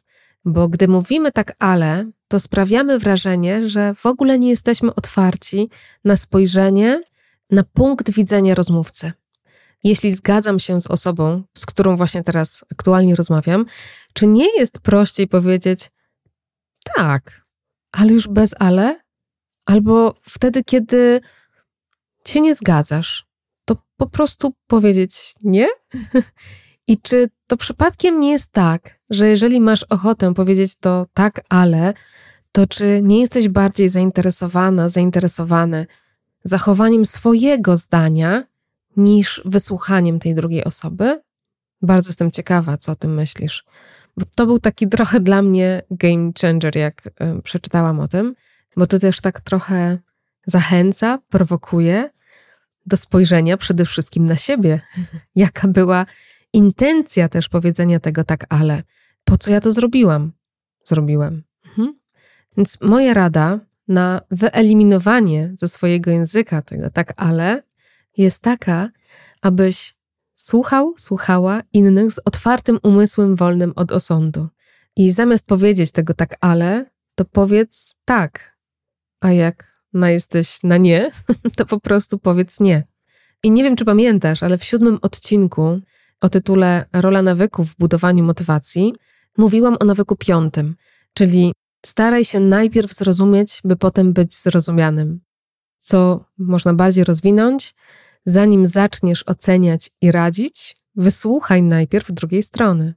Bo 0.45 0.67
gdy 0.67 0.87
mówimy 0.87 1.31
tak 1.31 1.55
ale, 1.59 2.11
to 2.27 2.39
sprawiamy 2.39 2.99
wrażenie, 2.99 3.69
że 3.69 3.95
w 3.95 4.05
ogóle 4.05 4.39
nie 4.39 4.49
jesteśmy 4.49 4.95
otwarci 4.95 5.69
na 6.05 6.15
spojrzenie, 6.15 7.01
na 7.51 7.63
punkt 7.63 8.11
widzenia 8.11 8.55
rozmówcy. 8.55 9.11
Jeśli 9.83 10.11
zgadzam 10.11 10.59
się 10.59 10.81
z 10.81 10.87
osobą, 10.87 11.43
z 11.53 11.65
którą 11.65 11.95
właśnie 11.95 12.23
teraz 12.23 12.65
aktualnie 12.71 13.15
rozmawiam, 13.15 13.65
czy 14.13 14.27
nie 14.27 14.57
jest 14.59 14.79
prościej 14.79 15.27
powiedzieć 15.27 15.91
tak, 16.95 17.45
ale 17.91 18.13
już 18.13 18.27
bez 18.27 18.55
ale? 18.59 18.99
Albo 19.65 20.15
wtedy, 20.21 20.63
kiedy 20.63 21.21
się 22.27 22.41
nie 22.41 22.55
zgadzasz, 22.55 23.25
to 23.65 23.77
po 23.97 24.07
prostu 24.07 24.53
powiedzieć 24.67 25.33
nie? 25.43 25.67
I 26.87 26.97
czy 26.97 27.29
to 27.47 27.57
przypadkiem 27.57 28.19
nie 28.19 28.31
jest 28.31 28.51
tak, 28.51 28.99
że 29.09 29.27
jeżeli 29.27 29.61
masz 29.61 29.83
ochotę 29.83 30.33
powiedzieć 30.33 30.75
to 30.75 31.05
tak, 31.13 31.41
ale, 31.49 31.93
to 32.51 32.67
czy 32.67 32.99
nie 33.03 33.19
jesteś 33.19 33.49
bardziej 33.49 33.89
zainteresowana, 33.89 34.89
zainteresowany 34.89 35.85
zachowaniem 36.43 37.05
swojego 37.05 37.77
zdania 37.77 38.43
niż 38.97 39.41
wysłuchaniem 39.45 40.19
tej 40.19 40.35
drugiej 40.35 40.63
osoby? 40.63 41.21
Bardzo 41.81 42.09
jestem 42.09 42.31
ciekawa, 42.31 42.77
co 42.77 42.91
o 42.91 42.95
tym 42.95 43.13
myślisz. 43.13 43.65
Bo 44.17 44.25
to 44.35 44.45
był 44.45 44.59
taki 44.59 44.87
trochę 44.87 45.19
dla 45.19 45.41
mnie 45.41 45.81
game 45.91 46.31
changer, 46.41 46.75
jak 46.75 47.07
y, 47.07 47.41
przeczytałam 47.41 47.99
o 47.99 48.07
tym, 48.07 48.35
bo 48.77 48.87
to 48.87 48.99
też 48.99 49.21
tak 49.21 49.41
trochę 49.41 49.97
zachęca, 50.45 51.19
prowokuje 51.29 52.09
do 52.85 52.97
spojrzenia 52.97 53.57
przede 53.57 53.85
wszystkim 53.85 54.25
na 54.25 54.37
siebie. 54.37 54.81
Jaka 55.35 55.67
była 55.67 56.05
intencja 56.53 57.29
też 57.29 57.49
powiedzenia 57.49 57.99
tego 57.99 58.23
tak, 58.23 58.45
ale 58.49 58.83
po 59.23 59.37
co 59.37 59.51
ja 59.51 59.61
to 59.61 59.71
zrobiłam? 59.71 60.31
Zrobiłem. 60.83 61.43
Mhm. 61.65 61.99
Więc 62.57 62.81
moja 62.81 63.13
rada 63.13 63.59
na 63.87 64.21
wyeliminowanie 64.31 65.53
ze 65.57 65.67
swojego 65.67 66.11
języka 66.11 66.61
tego 66.61 66.89
tak, 66.89 67.13
ale 67.17 67.63
jest 68.17 68.41
taka, 68.41 68.89
abyś 69.41 69.95
słuchał, 70.35 70.93
słuchała 70.97 71.61
innych 71.73 72.11
z 72.11 72.19
otwartym 72.25 72.79
umysłem 72.83 73.35
wolnym 73.35 73.73
od 73.75 73.91
osądu. 73.91 74.47
I 74.95 75.11
zamiast 75.11 75.47
powiedzieć 75.47 75.91
tego 75.91 76.13
tak, 76.13 76.35
ale, 76.41 76.85
to 77.15 77.25
powiedz 77.25 77.95
tak. 78.05 78.57
A 79.21 79.31
jak 79.31 79.83
na 79.93 80.09
jesteś 80.09 80.63
na 80.63 80.77
nie, 80.77 81.11
to 81.57 81.65
po 81.65 81.79
prostu 81.79 82.19
powiedz 82.19 82.59
nie. 82.59 82.83
I 83.43 83.51
nie 83.51 83.63
wiem, 83.63 83.75
czy 83.75 83.85
pamiętasz, 83.85 84.43
ale 84.43 84.57
w 84.57 84.63
siódmym 84.63 84.99
odcinku 85.01 85.79
o 86.21 86.29
tytule 86.29 86.85
Rola 86.93 87.21
nawyków 87.21 87.69
w 87.69 87.77
budowaniu 87.77 88.23
motywacji 88.23 88.95
mówiłam 89.37 89.77
o 89.79 89.85
nawyku 89.85 90.15
piątym, 90.15 90.75
czyli 91.13 91.53
staraj 91.85 92.25
się 92.25 92.39
najpierw 92.39 92.93
zrozumieć, 92.93 93.61
by 93.63 93.75
potem 93.75 94.13
być 94.13 94.35
zrozumianym. 94.35 95.19
Co 95.83 96.25
można 96.37 96.73
bardziej 96.73 97.03
rozwinąć, 97.03 97.75
zanim 98.25 98.67
zaczniesz 98.67 99.23
oceniać 99.27 99.91
i 100.01 100.11
radzić, 100.11 100.77
wysłuchaj 100.95 101.61
najpierw 101.61 102.11
drugiej 102.11 102.43
strony. 102.43 102.93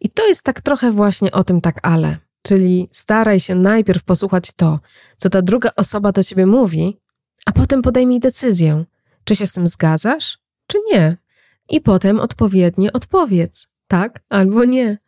I 0.00 0.10
to 0.10 0.28
jest 0.28 0.42
tak 0.42 0.60
trochę 0.60 0.90
właśnie 0.90 1.30
o 1.32 1.44
tym 1.44 1.60
tak 1.60 1.78
ale, 1.82 2.16
czyli 2.42 2.88
staraj 2.90 3.40
się 3.40 3.54
najpierw 3.54 4.04
posłuchać 4.04 4.52
to, 4.52 4.80
co 5.16 5.30
ta 5.30 5.42
druga 5.42 5.70
osoba 5.76 6.12
do 6.12 6.22
ciebie 6.22 6.46
mówi, 6.46 6.98
a 7.46 7.52
potem 7.52 7.82
podejmij 7.82 8.20
decyzję, 8.20 8.84
czy 9.24 9.36
się 9.36 9.46
z 9.46 9.52
tym 9.52 9.66
zgadzasz, 9.66 10.38
czy 10.66 10.78
nie. 10.92 11.16
I 11.68 11.80
potem 11.80 12.20
odpowiednio 12.20 12.92
odpowiedz 12.92 13.68
tak 13.86 14.20
albo 14.28 14.64
nie, 14.64 14.98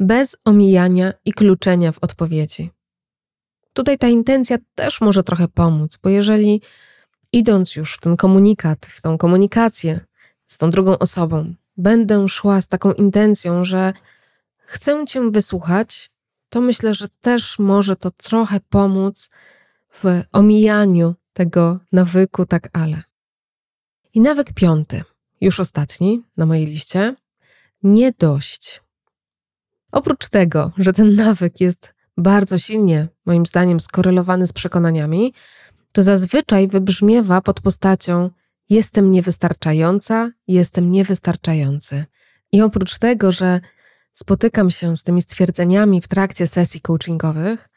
bez 0.00 0.36
omijania 0.44 1.12
i 1.24 1.32
kluczenia 1.32 1.92
w 1.92 1.98
odpowiedzi. 1.98 2.70
Tutaj 3.72 3.98
ta 3.98 4.08
intencja 4.08 4.58
też 4.74 5.00
może 5.00 5.22
trochę 5.22 5.48
pomóc, 5.48 5.98
bo 6.02 6.08
jeżeli 6.08 6.62
idąc 7.32 7.76
już 7.76 7.94
w 7.94 8.00
ten 8.00 8.16
komunikat, 8.16 8.86
w 8.86 9.02
tą 9.02 9.18
komunikację 9.18 10.00
z 10.46 10.58
tą 10.58 10.70
drugą 10.70 10.98
osobą, 10.98 11.54
będę 11.76 12.28
szła 12.28 12.60
z 12.60 12.68
taką 12.68 12.92
intencją, 12.92 13.64
że 13.64 13.92
chcę 14.56 15.06
Cię 15.06 15.30
wysłuchać, 15.30 16.10
to 16.48 16.60
myślę, 16.60 16.94
że 16.94 17.08
też 17.20 17.58
może 17.58 17.96
to 17.96 18.10
trochę 18.10 18.60
pomóc 18.60 19.30
w 19.92 20.22
omijaniu 20.32 21.14
tego 21.32 21.80
nawyku, 21.92 22.46
tak 22.46 22.68
ale. 22.72 23.02
I 24.14 24.20
nawyk 24.20 24.52
piąty, 24.52 25.02
już 25.40 25.60
ostatni 25.60 26.22
na 26.36 26.46
mojej 26.46 26.66
liście, 26.66 27.16
nie 27.82 28.12
dość. 28.18 28.82
Oprócz 29.92 30.28
tego, 30.28 30.72
że 30.76 30.92
ten 30.92 31.14
nawyk 31.14 31.60
jest 31.60 31.94
bardzo 32.20 32.58
silnie, 32.58 33.08
moim 33.26 33.46
zdaniem, 33.46 33.80
skorelowany 33.80 34.46
z 34.46 34.52
przekonaniami, 34.52 35.34
to 35.92 36.02
zazwyczaj 36.02 36.68
wybrzmiewa 36.68 37.40
pod 37.40 37.60
postacią 37.60 38.30
jestem 38.70 39.10
niewystarczająca, 39.10 40.30
jestem 40.48 40.90
niewystarczający. 40.90 42.04
I 42.52 42.62
oprócz 42.62 42.98
tego, 42.98 43.32
że 43.32 43.60
spotykam 44.12 44.70
się 44.70 44.96
z 44.96 45.02
tymi 45.02 45.22
stwierdzeniami 45.22 46.00
w 46.00 46.08
trakcie 46.08 46.46
sesji 46.46 46.80
coachingowych, 46.80 47.68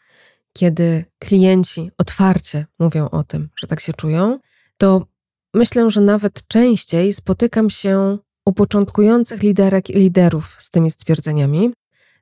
kiedy 0.53 1.05
klienci 1.19 1.91
otwarcie 1.97 2.65
mówią 2.79 3.09
o 3.09 3.23
tym, 3.23 3.50
że 3.55 3.67
tak 3.67 3.79
się 3.79 3.93
czują, 3.93 4.39
to 4.77 5.07
myślę, 5.53 5.91
że 5.91 6.01
nawet 6.01 6.48
częściej 6.48 7.13
spotykam 7.13 7.70
się 7.70 8.18
u 8.46 8.53
początkujących 8.53 9.44
liderek 9.44 9.89
i 9.89 9.94
liderów 9.94 10.55
z 10.59 10.70
tymi 10.70 10.91
stwierdzeniami, 10.91 11.74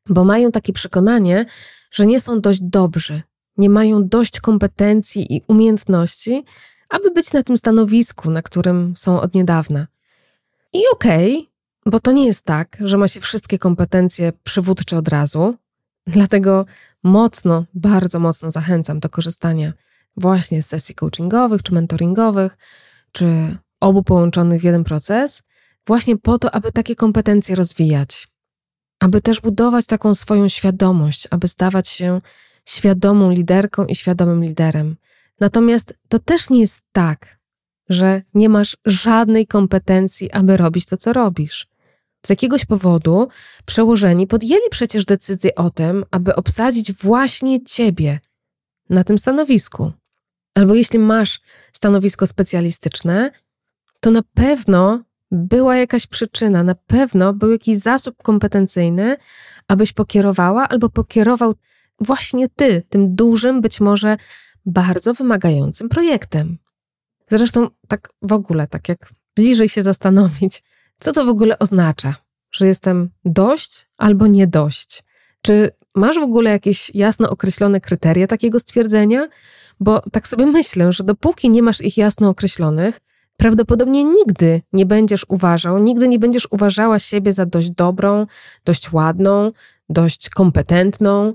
bo 0.10 0.26
mają 0.26 0.52
takie 0.52 0.74
przekonanie, 0.74 1.46
że 1.92 2.06
nie 2.06 2.20
są 2.20 2.42
dość 2.42 2.60
dobrzy, 2.62 3.22
nie 3.58 3.70
mają 3.70 4.08
dość 4.08 4.40
kompetencji 4.40 5.36
i 5.36 5.42
umiejętności, 5.48 6.46
aby 6.90 7.12
być 7.12 7.34
na 7.34 7.44
tym 7.44 7.58
stanowisku, 7.58 8.32
na 8.32 8.42
którym 8.42 8.94
są 8.96 9.22
od 9.22 9.34
niedawna. 9.34 9.88
I 10.74 10.82
okej, 10.94 11.38
okay, 11.38 11.52
bo 11.86 12.00
to 12.00 12.12
nie 12.12 12.26
jest 12.26 12.46
tak, 12.46 12.78
że 12.80 12.98
ma 12.98 13.08
się 13.08 13.20
wszystkie 13.20 13.60
kompetencje 13.60 14.34
przywódcze 14.44 14.98
od 14.98 15.08
razu. 15.08 15.56
Dlatego 16.08 16.66
mocno, 17.04 17.66
bardzo 17.74 18.20
mocno 18.20 18.52
zachęcam 18.52 19.00
do 19.00 19.10
korzystania 19.10 19.74
właśnie 20.18 20.64
z 20.64 20.68
sesji 20.68 20.96
coachingowych 20.96 21.64
czy 21.64 21.74
mentoringowych, 21.74 22.58
czy 23.12 23.58
obu 23.80 24.04
połączonych 24.04 24.62
w 24.62 24.64
jeden 24.64 24.84
proces, 24.84 25.44
właśnie 25.88 26.18
po 26.18 26.40
to, 26.40 26.56
aby 26.56 26.72
takie 26.72 26.96
kompetencje 26.96 27.56
rozwijać, 27.56 28.28
aby 29.02 29.22
też 29.22 29.42
budować 29.42 29.86
taką 29.86 30.14
swoją 30.14 30.50
świadomość, 30.50 31.28
aby 31.32 31.48
stawać 31.48 31.90
się 31.90 32.22
świadomą 32.66 33.32
liderką 33.32 33.86
i 33.86 33.96
świadomym 33.96 34.44
liderem. 34.44 34.96
Natomiast 35.40 35.94
to 36.10 36.20
też 36.20 36.50
nie 36.50 36.60
jest 36.60 36.82
tak, 36.92 37.40
że 37.90 38.22
nie 38.34 38.50
masz 38.50 38.78
żadnej 38.86 39.48
kompetencji, 39.48 40.32
aby 40.32 40.58
robić 40.58 40.86
to, 40.86 40.98
co 40.98 41.14
robisz. 41.14 41.68
Z 42.26 42.30
jakiegoś 42.30 42.66
powodu 42.66 43.28
przełożeni 43.66 44.28
podjęli 44.28 44.70
przecież 44.72 45.06
decyzję 45.06 45.56
o 45.56 45.70
tym, 45.70 46.06
aby 46.12 46.36
obsadzić 46.36 46.94
właśnie 46.94 47.64
ciebie 47.64 48.20
na 48.90 49.04
tym 49.04 49.18
stanowisku. 49.18 49.92
Albo 50.56 50.76
jeśli 50.76 51.00
masz 51.00 51.42
stanowisko 51.74 52.28
specjalistyczne, 52.28 53.32
to 54.00 54.12
na 54.12 54.22
pewno 54.34 55.04
była 55.32 55.76
jakaś 55.76 56.08
przyczyna, 56.08 56.64
na 56.64 56.76
pewno 56.76 57.34
był 57.34 57.52
jakiś 57.52 57.78
zasób 57.78 58.16
kompetencyjny, 58.24 59.18
abyś 59.68 59.94
pokierowała 59.94 60.68
albo 60.68 60.90
pokierował 60.90 61.54
właśnie 62.00 62.50
ty, 62.50 62.84
tym 62.90 63.16
dużym, 63.16 63.62
być 63.62 63.80
może 63.80 64.18
bardzo 64.66 65.14
wymagającym 65.14 65.90
projektem. 65.90 66.58
Zresztą, 67.30 67.70
tak 67.88 68.10
w 68.22 68.34
ogóle, 68.34 68.68
tak 68.68 68.90
jak 68.90 69.14
bliżej 69.36 69.70
się 69.70 69.84
zastanowić, 69.84 70.64
co 71.00 71.14
to 71.14 71.26
w 71.26 71.30
ogóle 71.30 71.60
oznacza, 71.60 72.16
że 72.52 72.68
jestem 72.68 73.10
dość 73.26 73.88
albo 73.98 74.28
nie 74.28 74.48
dość. 74.48 75.04
Czy 75.42 75.72
masz 75.96 76.16
w 76.16 76.24
ogóle 76.24 76.50
jakieś 76.50 76.96
jasno 76.96 77.30
określone 77.30 77.82
kryteria 77.82 78.28
takiego 78.28 78.60
stwierdzenia? 78.60 79.28
Bo 79.80 80.02
tak 80.12 80.28
sobie 80.28 80.46
myślę, 80.46 80.94
że 80.94 81.04
dopóki 81.04 81.50
nie 81.50 81.64
masz 81.64 81.82
ich 81.82 81.98
jasno 81.98 82.30
określonych, 82.30 83.00
prawdopodobnie 83.42 84.04
nigdy 84.04 84.62
nie 84.74 84.86
będziesz 84.86 85.26
uważał, 85.30 85.80
nigdy 85.80 86.08
nie 86.08 86.20
będziesz 86.20 86.48
uważała 86.52 87.00
siebie 87.00 87.34
za 87.34 87.46
dość 87.46 87.72
dobrą, 87.72 88.28
dość 88.66 88.92
ładną, 88.92 89.52
dość 89.90 90.30
kompetentną, 90.30 91.34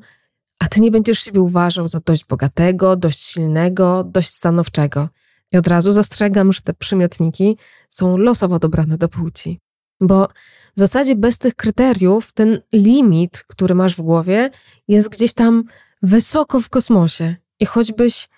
a 0.58 0.68
ty 0.68 0.80
nie 0.80 0.90
będziesz 0.90 1.18
siebie 1.18 1.40
uważał 1.40 1.86
za 1.86 2.00
dość 2.00 2.24
bogatego, 2.24 2.96
dość 2.96 3.20
silnego, 3.20 4.04
dość 4.04 4.30
stanowczego. 4.30 5.08
I 5.52 5.56
od 5.56 5.66
razu 5.66 5.92
zastrzegam, 5.92 6.52
że 6.52 6.60
te 6.60 6.74
przymiotniki 6.74 7.56
są 7.90 8.16
losowo 8.16 8.58
dobrane 8.58 8.98
do 8.98 9.08
płci. 9.08 9.60
Bo 10.00 10.28
w 10.76 10.80
zasadzie 10.80 11.16
bez 11.16 11.38
tych 11.38 11.54
kryteriów 11.54 12.32
ten 12.32 12.60
limit, 12.72 13.44
który 13.48 13.74
masz 13.74 13.96
w 13.96 14.02
głowie, 14.02 14.50
jest 14.88 15.08
gdzieś 15.08 15.32
tam 15.32 15.64
wysoko 16.02 16.60
w 16.60 16.68
kosmosie. 16.68 17.36
I 17.60 17.66
choćbyś 17.66 18.28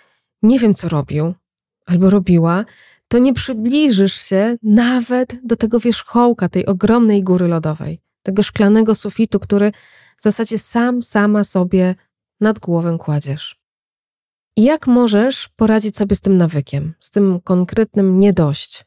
nie 0.43 0.59
wiem, 0.59 0.75
co 0.75 0.89
robił 0.89 1.35
albo 1.87 2.11
robiła, 2.11 2.65
to 3.09 3.19
nie 3.19 3.35
przybliżysz 3.35 4.15
się 4.15 4.57
nawet 4.63 5.47
do 5.47 5.57
tego 5.57 5.81
wierzchołka 5.81 6.49
tej 6.49 6.67
ogromnej 6.67 7.23
góry 7.23 7.49
lodowej, 7.49 8.01
tego 8.23 8.43
szklanego 8.43 8.95
sufitu, 8.95 9.41
który 9.41 9.73
w 10.19 10.23
zasadzie 10.23 10.59
sam, 10.59 11.03
sama 11.03 11.45
sobie 11.45 11.95
nad 12.41 12.59
głowę 12.59 12.97
kładziesz. 13.01 13.59
I 14.57 14.63
jak 14.63 14.87
możesz 14.87 15.49
poradzić 15.49 15.97
sobie 15.97 16.17
z 16.17 16.21
tym 16.21 16.37
nawykiem, 16.37 16.95
z 17.01 17.11
tym 17.11 17.41
konkretnym 17.45 18.19
niedość? 18.19 18.85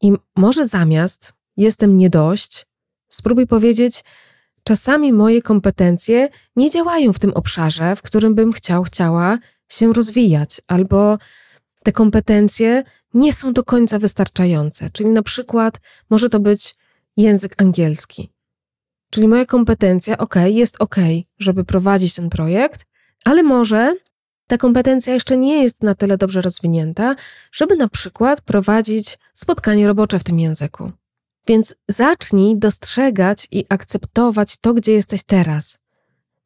I 0.00 0.12
może 0.36 0.64
zamiast 0.66 1.32
jestem 1.56 1.96
niedość, 1.96 2.66
spróbuj 3.08 3.46
powiedzieć, 3.46 4.04
czasami 4.62 5.12
moje 5.12 5.42
kompetencje 5.42 6.28
nie 6.56 6.70
działają 6.70 7.12
w 7.12 7.18
tym 7.18 7.32
obszarze, 7.32 7.96
w 7.96 8.02
którym 8.02 8.34
bym 8.34 8.52
chciał, 8.52 8.82
chciała 8.82 9.38
się 9.68 9.92
rozwijać, 9.92 10.60
albo 10.66 11.18
te 11.84 11.92
kompetencje 11.92 12.82
nie 13.14 13.32
są 13.32 13.52
do 13.52 13.64
końca 13.64 13.98
wystarczające. 13.98 14.90
Czyli 14.90 15.10
na 15.10 15.22
przykład 15.22 15.80
może 16.10 16.28
to 16.28 16.40
być 16.40 16.76
język 17.16 17.54
angielski. 17.62 18.30
Czyli 19.10 19.28
moja 19.28 19.46
kompetencja, 19.46 20.18
ok, 20.18 20.34
jest 20.46 20.76
ok, 20.78 20.96
żeby 21.38 21.64
prowadzić 21.64 22.14
ten 22.14 22.30
projekt, 22.30 22.86
ale 23.24 23.42
może 23.42 23.96
ta 24.46 24.58
kompetencja 24.58 25.14
jeszcze 25.14 25.36
nie 25.36 25.62
jest 25.62 25.82
na 25.82 25.94
tyle 25.94 26.18
dobrze 26.18 26.40
rozwinięta, 26.40 27.16
żeby 27.52 27.76
na 27.76 27.88
przykład 27.88 28.40
prowadzić 28.40 29.18
spotkanie 29.32 29.86
robocze 29.86 30.18
w 30.18 30.24
tym 30.24 30.40
języku. 30.40 30.92
Więc 31.46 31.76
zacznij 31.88 32.58
dostrzegać 32.58 33.48
i 33.50 33.64
akceptować 33.68 34.56
to, 34.56 34.74
gdzie 34.74 34.92
jesteś 34.92 35.22
teraz. 35.22 35.78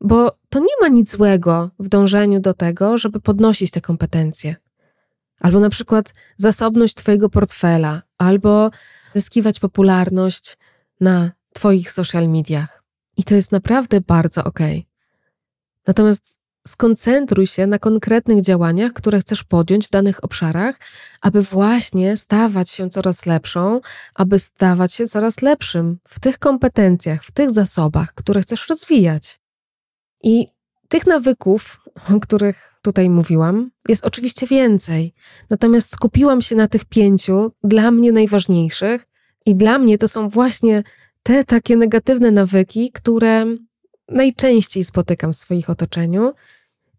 Bo 0.00 0.36
to 0.48 0.58
nie 0.58 0.74
ma 0.80 0.88
nic 0.88 1.10
złego 1.10 1.70
w 1.78 1.88
dążeniu 1.88 2.40
do 2.40 2.54
tego, 2.54 2.98
żeby 2.98 3.20
podnosić 3.20 3.70
te 3.70 3.80
kompetencje. 3.80 4.56
Albo 5.40 5.60
na 5.60 5.70
przykład 5.70 6.14
zasobność 6.36 6.94
Twojego 6.94 7.28
portfela, 7.28 8.02
albo 8.18 8.70
zyskiwać 9.14 9.60
popularność 9.60 10.58
na 11.00 11.32
Twoich 11.54 11.90
social 11.90 12.28
mediach. 12.28 12.82
I 13.16 13.24
to 13.24 13.34
jest 13.34 13.52
naprawdę 13.52 14.00
bardzo 14.00 14.44
ok. 14.44 14.58
Natomiast 15.86 16.38
skoncentruj 16.66 17.46
się 17.46 17.66
na 17.66 17.78
konkretnych 17.78 18.42
działaniach, 18.42 18.92
które 18.92 19.20
chcesz 19.20 19.44
podjąć 19.44 19.86
w 19.86 19.90
danych 19.90 20.24
obszarach, 20.24 20.78
aby 21.22 21.42
właśnie 21.42 22.16
stawać 22.16 22.70
się 22.70 22.90
coraz 22.90 23.26
lepszą, 23.26 23.80
aby 24.14 24.38
stawać 24.38 24.94
się 24.94 25.06
coraz 25.06 25.42
lepszym 25.42 25.98
w 26.08 26.20
tych 26.20 26.38
kompetencjach, 26.38 27.24
w 27.24 27.30
tych 27.30 27.50
zasobach, 27.50 28.14
które 28.14 28.40
chcesz 28.40 28.68
rozwijać. 28.68 29.40
I 30.22 30.48
tych 30.92 31.06
nawyków, 31.06 31.80
o 32.14 32.20
których 32.20 32.74
tutaj 32.82 33.10
mówiłam, 33.10 33.70
jest 33.88 34.06
oczywiście 34.06 34.46
więcej. 34.46 35.14
Natomiast 35.50 35.90
skupiłam 35.90 36.40
się 36.40 36.56
na 36.56 36.68
tych 36.68 36.84
pięciu, 36.84 37.52
dla 37.64 37.90
mnie 37.90 38.12
najważniejszych, 38.12 39.06
i 39.46 39.54
dla 39.54 39.78
mnie 39.78 39.98
to 39.98 40.08
są 40.08 40.28
właśnie 40.28 40.82
te 41.22 41.44
takie 41.44 41.76
negatywne 41.76 42.30
nawyki, 42.30 42.92
które 42.92 43.46
najczęściej 44.08 44.84
spotykam 44.84 45.32
w 45.32 45.36
swoich 45.36 45.70
otoczeniu 45.70 46.32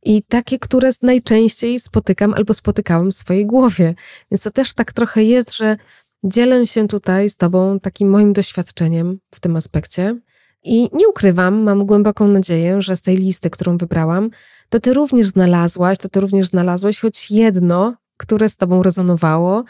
i 0.03 0.23
takie, 0.23 0.59
które 0.59 0.89
najczęściej 1.01 1.79
spotykam 1.79 2.33
albo 2.33 2.53
spotykałam 2.53 3.11
w 3.11 3.13
swojej 3.13 3.45
głowie. 3.45 3.95
Więc 4.31 4.41
to 4.41 4.51
też 4.51 4.73
tak 4.73 4.93
trochę 4.93 5.23
jest, 5.23 5.55
że 5.55 5.77
dzielę 6.23 6.67
się 6.67 6.87
tutaj 6.87 7.29
z 7.29 7.35
Tobą 7.35 7.79
takim 7.79 8.09
moim 8.09 8.33
doświadczeniem 8.33 9.19
w 9.33 9.39
tym 9.39 9.55
aspekcie. 9.55 10.19
I 10.63 10.89
nie 10.93 11.07
ukrywam, 11.07 11.63
mam 11.63 11.85
głęboką 11.85 12.27
nadzieję, 12.27 12.81
że 12.81 12.95
z 12.95 13.01
tej 13.01 13.17
listy, 13.17 13.49
którą 13.49 13.77
wybrałam, 13.77 14.29
to 14.69 14.79
Ty 14.79 14.93
również 14.93 15.27
znalazłaś, 15.27 15.97
to 15.97 16.09
Ty 16.09 16.19
również 16.19 16.47
znalazłeś 16.47 16.99
choć 16.99 17.31
jedno, 17.31 17.95
które 18.17 18.49
z 18.49 18.57
Tobą 18.57 18.83
rezonowało, 18.83 19.63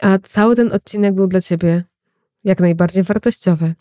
a 0.00 0.18
cały 0.18 0.56
ten 0.56 0.72
odcinek 0.72 1.14
był 1.14 1.26
dla 1.26 1.40
Ciebie 1.40 1.84
jak 2.44 2.60
najbardziej 2.60 3.02
wartościowy. 3.02 3.74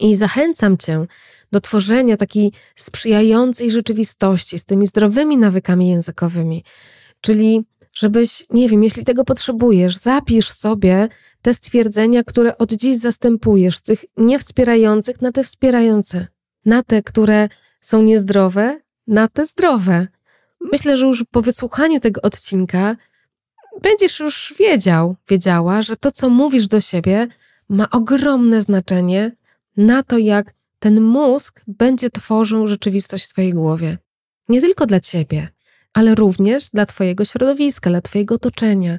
I 0.00 0.16
zachęcam 0.16 0.76
Cię 0.76 1.06
do 1.52 1.60
tworzenia 1.60 2.16
takiej 2.16 2.52
sprzyjającej 2.76 3.70
rzeczywistości 3.70 4.58
z 4.58 4.64
tymi 4.64 4.86
zdrowymi 4.86 5.36
nawykami 5.36 5.88
językowymi. 5.88 6.64
Czyli, 7.20 7.66
żebyś, 7.94 8.46
nie 8.50 8.68
wiem, 8.68 8.84
jeśli 8.84 9.04
tego 9.04 9.24
potrzebujesz, 9.24 9.96
zapisz 9.96 10.50
sobie 10.50 11.08
te 11.42 11.54
stwierdzenia, 11.54 12.24
które 12.24 12.58
od 12.58 12.72
dziś 12.72 12.98
zastępujesz, 12.98 13.80
tych 13.80 14.04
niewspierających 14.16 15.22
na 15.22 15.32
te 15.32 15.44
wspierające, 15.44 16.26
na 16.64 16.82
te, 16.82 17.02
które 17.02 17.48
są 17.80 18.02
niezdrowe, 18.02 18.80
na 19.06 19.28
te 19.28 19.46
zdrowe. 19.46 20.06
Myślę, 20.60 20.96
że 20.96 21.06
już 21.06 21.24
po 21.30 21.42
wysłuchaniu 21.42 22.00
tego 22.00 22.22
odcinka 22.22 22.96
będziesz 23.82 24.20
już 24.20 24.54
wiedział, 24.58 25.16
wiedziała, 25.28 25.82
że 25.82 25.96
to, 25.96 26.10
co 26.10 26.28
mówisz 26.28 26.68
do 26.68 26.80
siebie, 26.80 27.28
ma 27.68 27.90
ogromne 27.90 28.62
znaczenie 28.62 29.32
na 29.76 30.02
to, 30.02 30.18
jak 30.18 30.54
ten 30.78 31.00
mózg 31.00 31.62
będzie 31.66 32.10
tworzył 32.10 32.66
rzeczywistość 32.66 33.24
w 33.24 33.28
Twojej 33.28 33.52
głowie. 33.52 33.98
Nie 34.48 34.60
tylko 34.60 34.86
dla 34.86 35.00
Ciebie, 35.00 35.48
ale 35.92 36.14
również 36.14 36.70
dla 36.70 36.86
Twojego 36.86 37.24
środowiska, 37.24 37.90
dla 37.90 38.00
Twojego 38.00 38.34
otoczenia. 38.34 38.98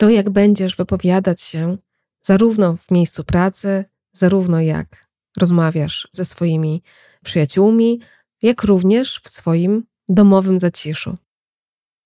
To, 0.00 0.10
jak 0.10 0.30
będziesz 0.30 0.76
wypowiadać 0.76 1.42
się 1.42 1.76
zarówno 2.22 2.76
w 2.76 2.90
miejscu 2.90 3.24
pracy, 3.24 3.84
zarówno 4.12 4.60
jak 4.60 5.08
rozmawiasz 5.36 6.08
ze 6.12 6.24
swoimi 6.24 6.82
przyjaciółmi, 7.24 8.00
jak 8.42 8.62
również 8.62 9.20
w 9.24 9.28
swoim 9.28 9.84
domowym 10.08 10.60
zaciszu. 10.60 11.16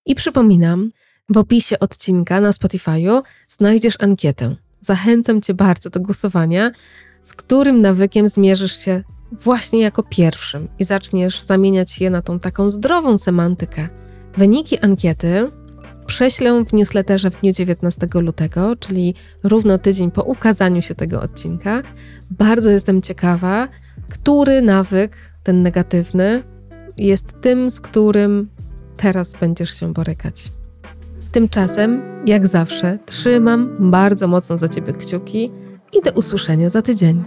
I 0.06 0.14
przypominam, 0.14 0.90
w 1.28 1.36
opisie 1.36 1.78
odcinka 1.78 2.40
na 2.40 2.50
Spotify'u 2.50 3.22
znajdziesz 3.48 3.94
ankietę. 3.98 4.56
Zachęcam 4.80 5.42
Cię 5.42 5.54
bardzo 5.54 5.90
do 5.90 6.00
głosowania, 6.00 6.70
z 7.22 7.32
którym 7.32 7.80
nawykiem 7.80 8.28
zmierzysz 8.28 8.76
się 8.76 9.02
właśnie 9.32 9.80
jako 9.80 10.02
pierwszym 10.02 10.68
i 10.78 10.84
zaczniesz 10.84 11.42
zamieniać 11.42 12.00
je 12.00 12.10
na 12.10 12.22
tą 12.22 12.38
taką 12.38 12.70
zdrową 12.70 13.18
semantykę. 13.18 13.88
Wyniki 14.36 14.78
ankiety 14.78 15.50
prześlę 16.12 16.64
w 16.64 16.72
newsletterze 16.72 17.30
w 17.30 17.40
dniu 17.40 17.52
19 17.52 18.08
lutego, 18.14 18.76
czyli 18.76 19.14
równo 19.42 19.78
tydzień 19.78 20.10
po 20.10 20.22
ukazaniu 20.22 20.82
się 20.82 20.94
tego 20.94 21.22
odcinka. 21.22 21.82
Bardzo 22.30 22.70
jestem 22.70 23.02
ciekawa, 23.02 23.68
który 24.08 24.62
nawyk, 24.62 25.16
ten 25.42 25.62
negatywny, 25.62 26.42
jest 26.98 27.40
tym, 27.40 27.70
z 27.70 27.80
którym 27.80 28.48
teraz 28.96 29.32
będziesz 29.40 29.80
się 29.80 29.92
borykać. 29.92 30.52
Tymczasem, 31.32 32.02
jak 32.26 32.46
zawsze, 32.46 32.98
trzymam 33.06 33.90
bardzo 33.90 34.28
mocno 34.28 34.58
za 34.58 34.68
Ciebie 34.68 34.92
kciuki 34.92 35.50
i 35.92 36.02
do 36.04 36.12
usłyszenia 36.12 36.70
za 36.70 36.82
tydzień. 36.82 37.24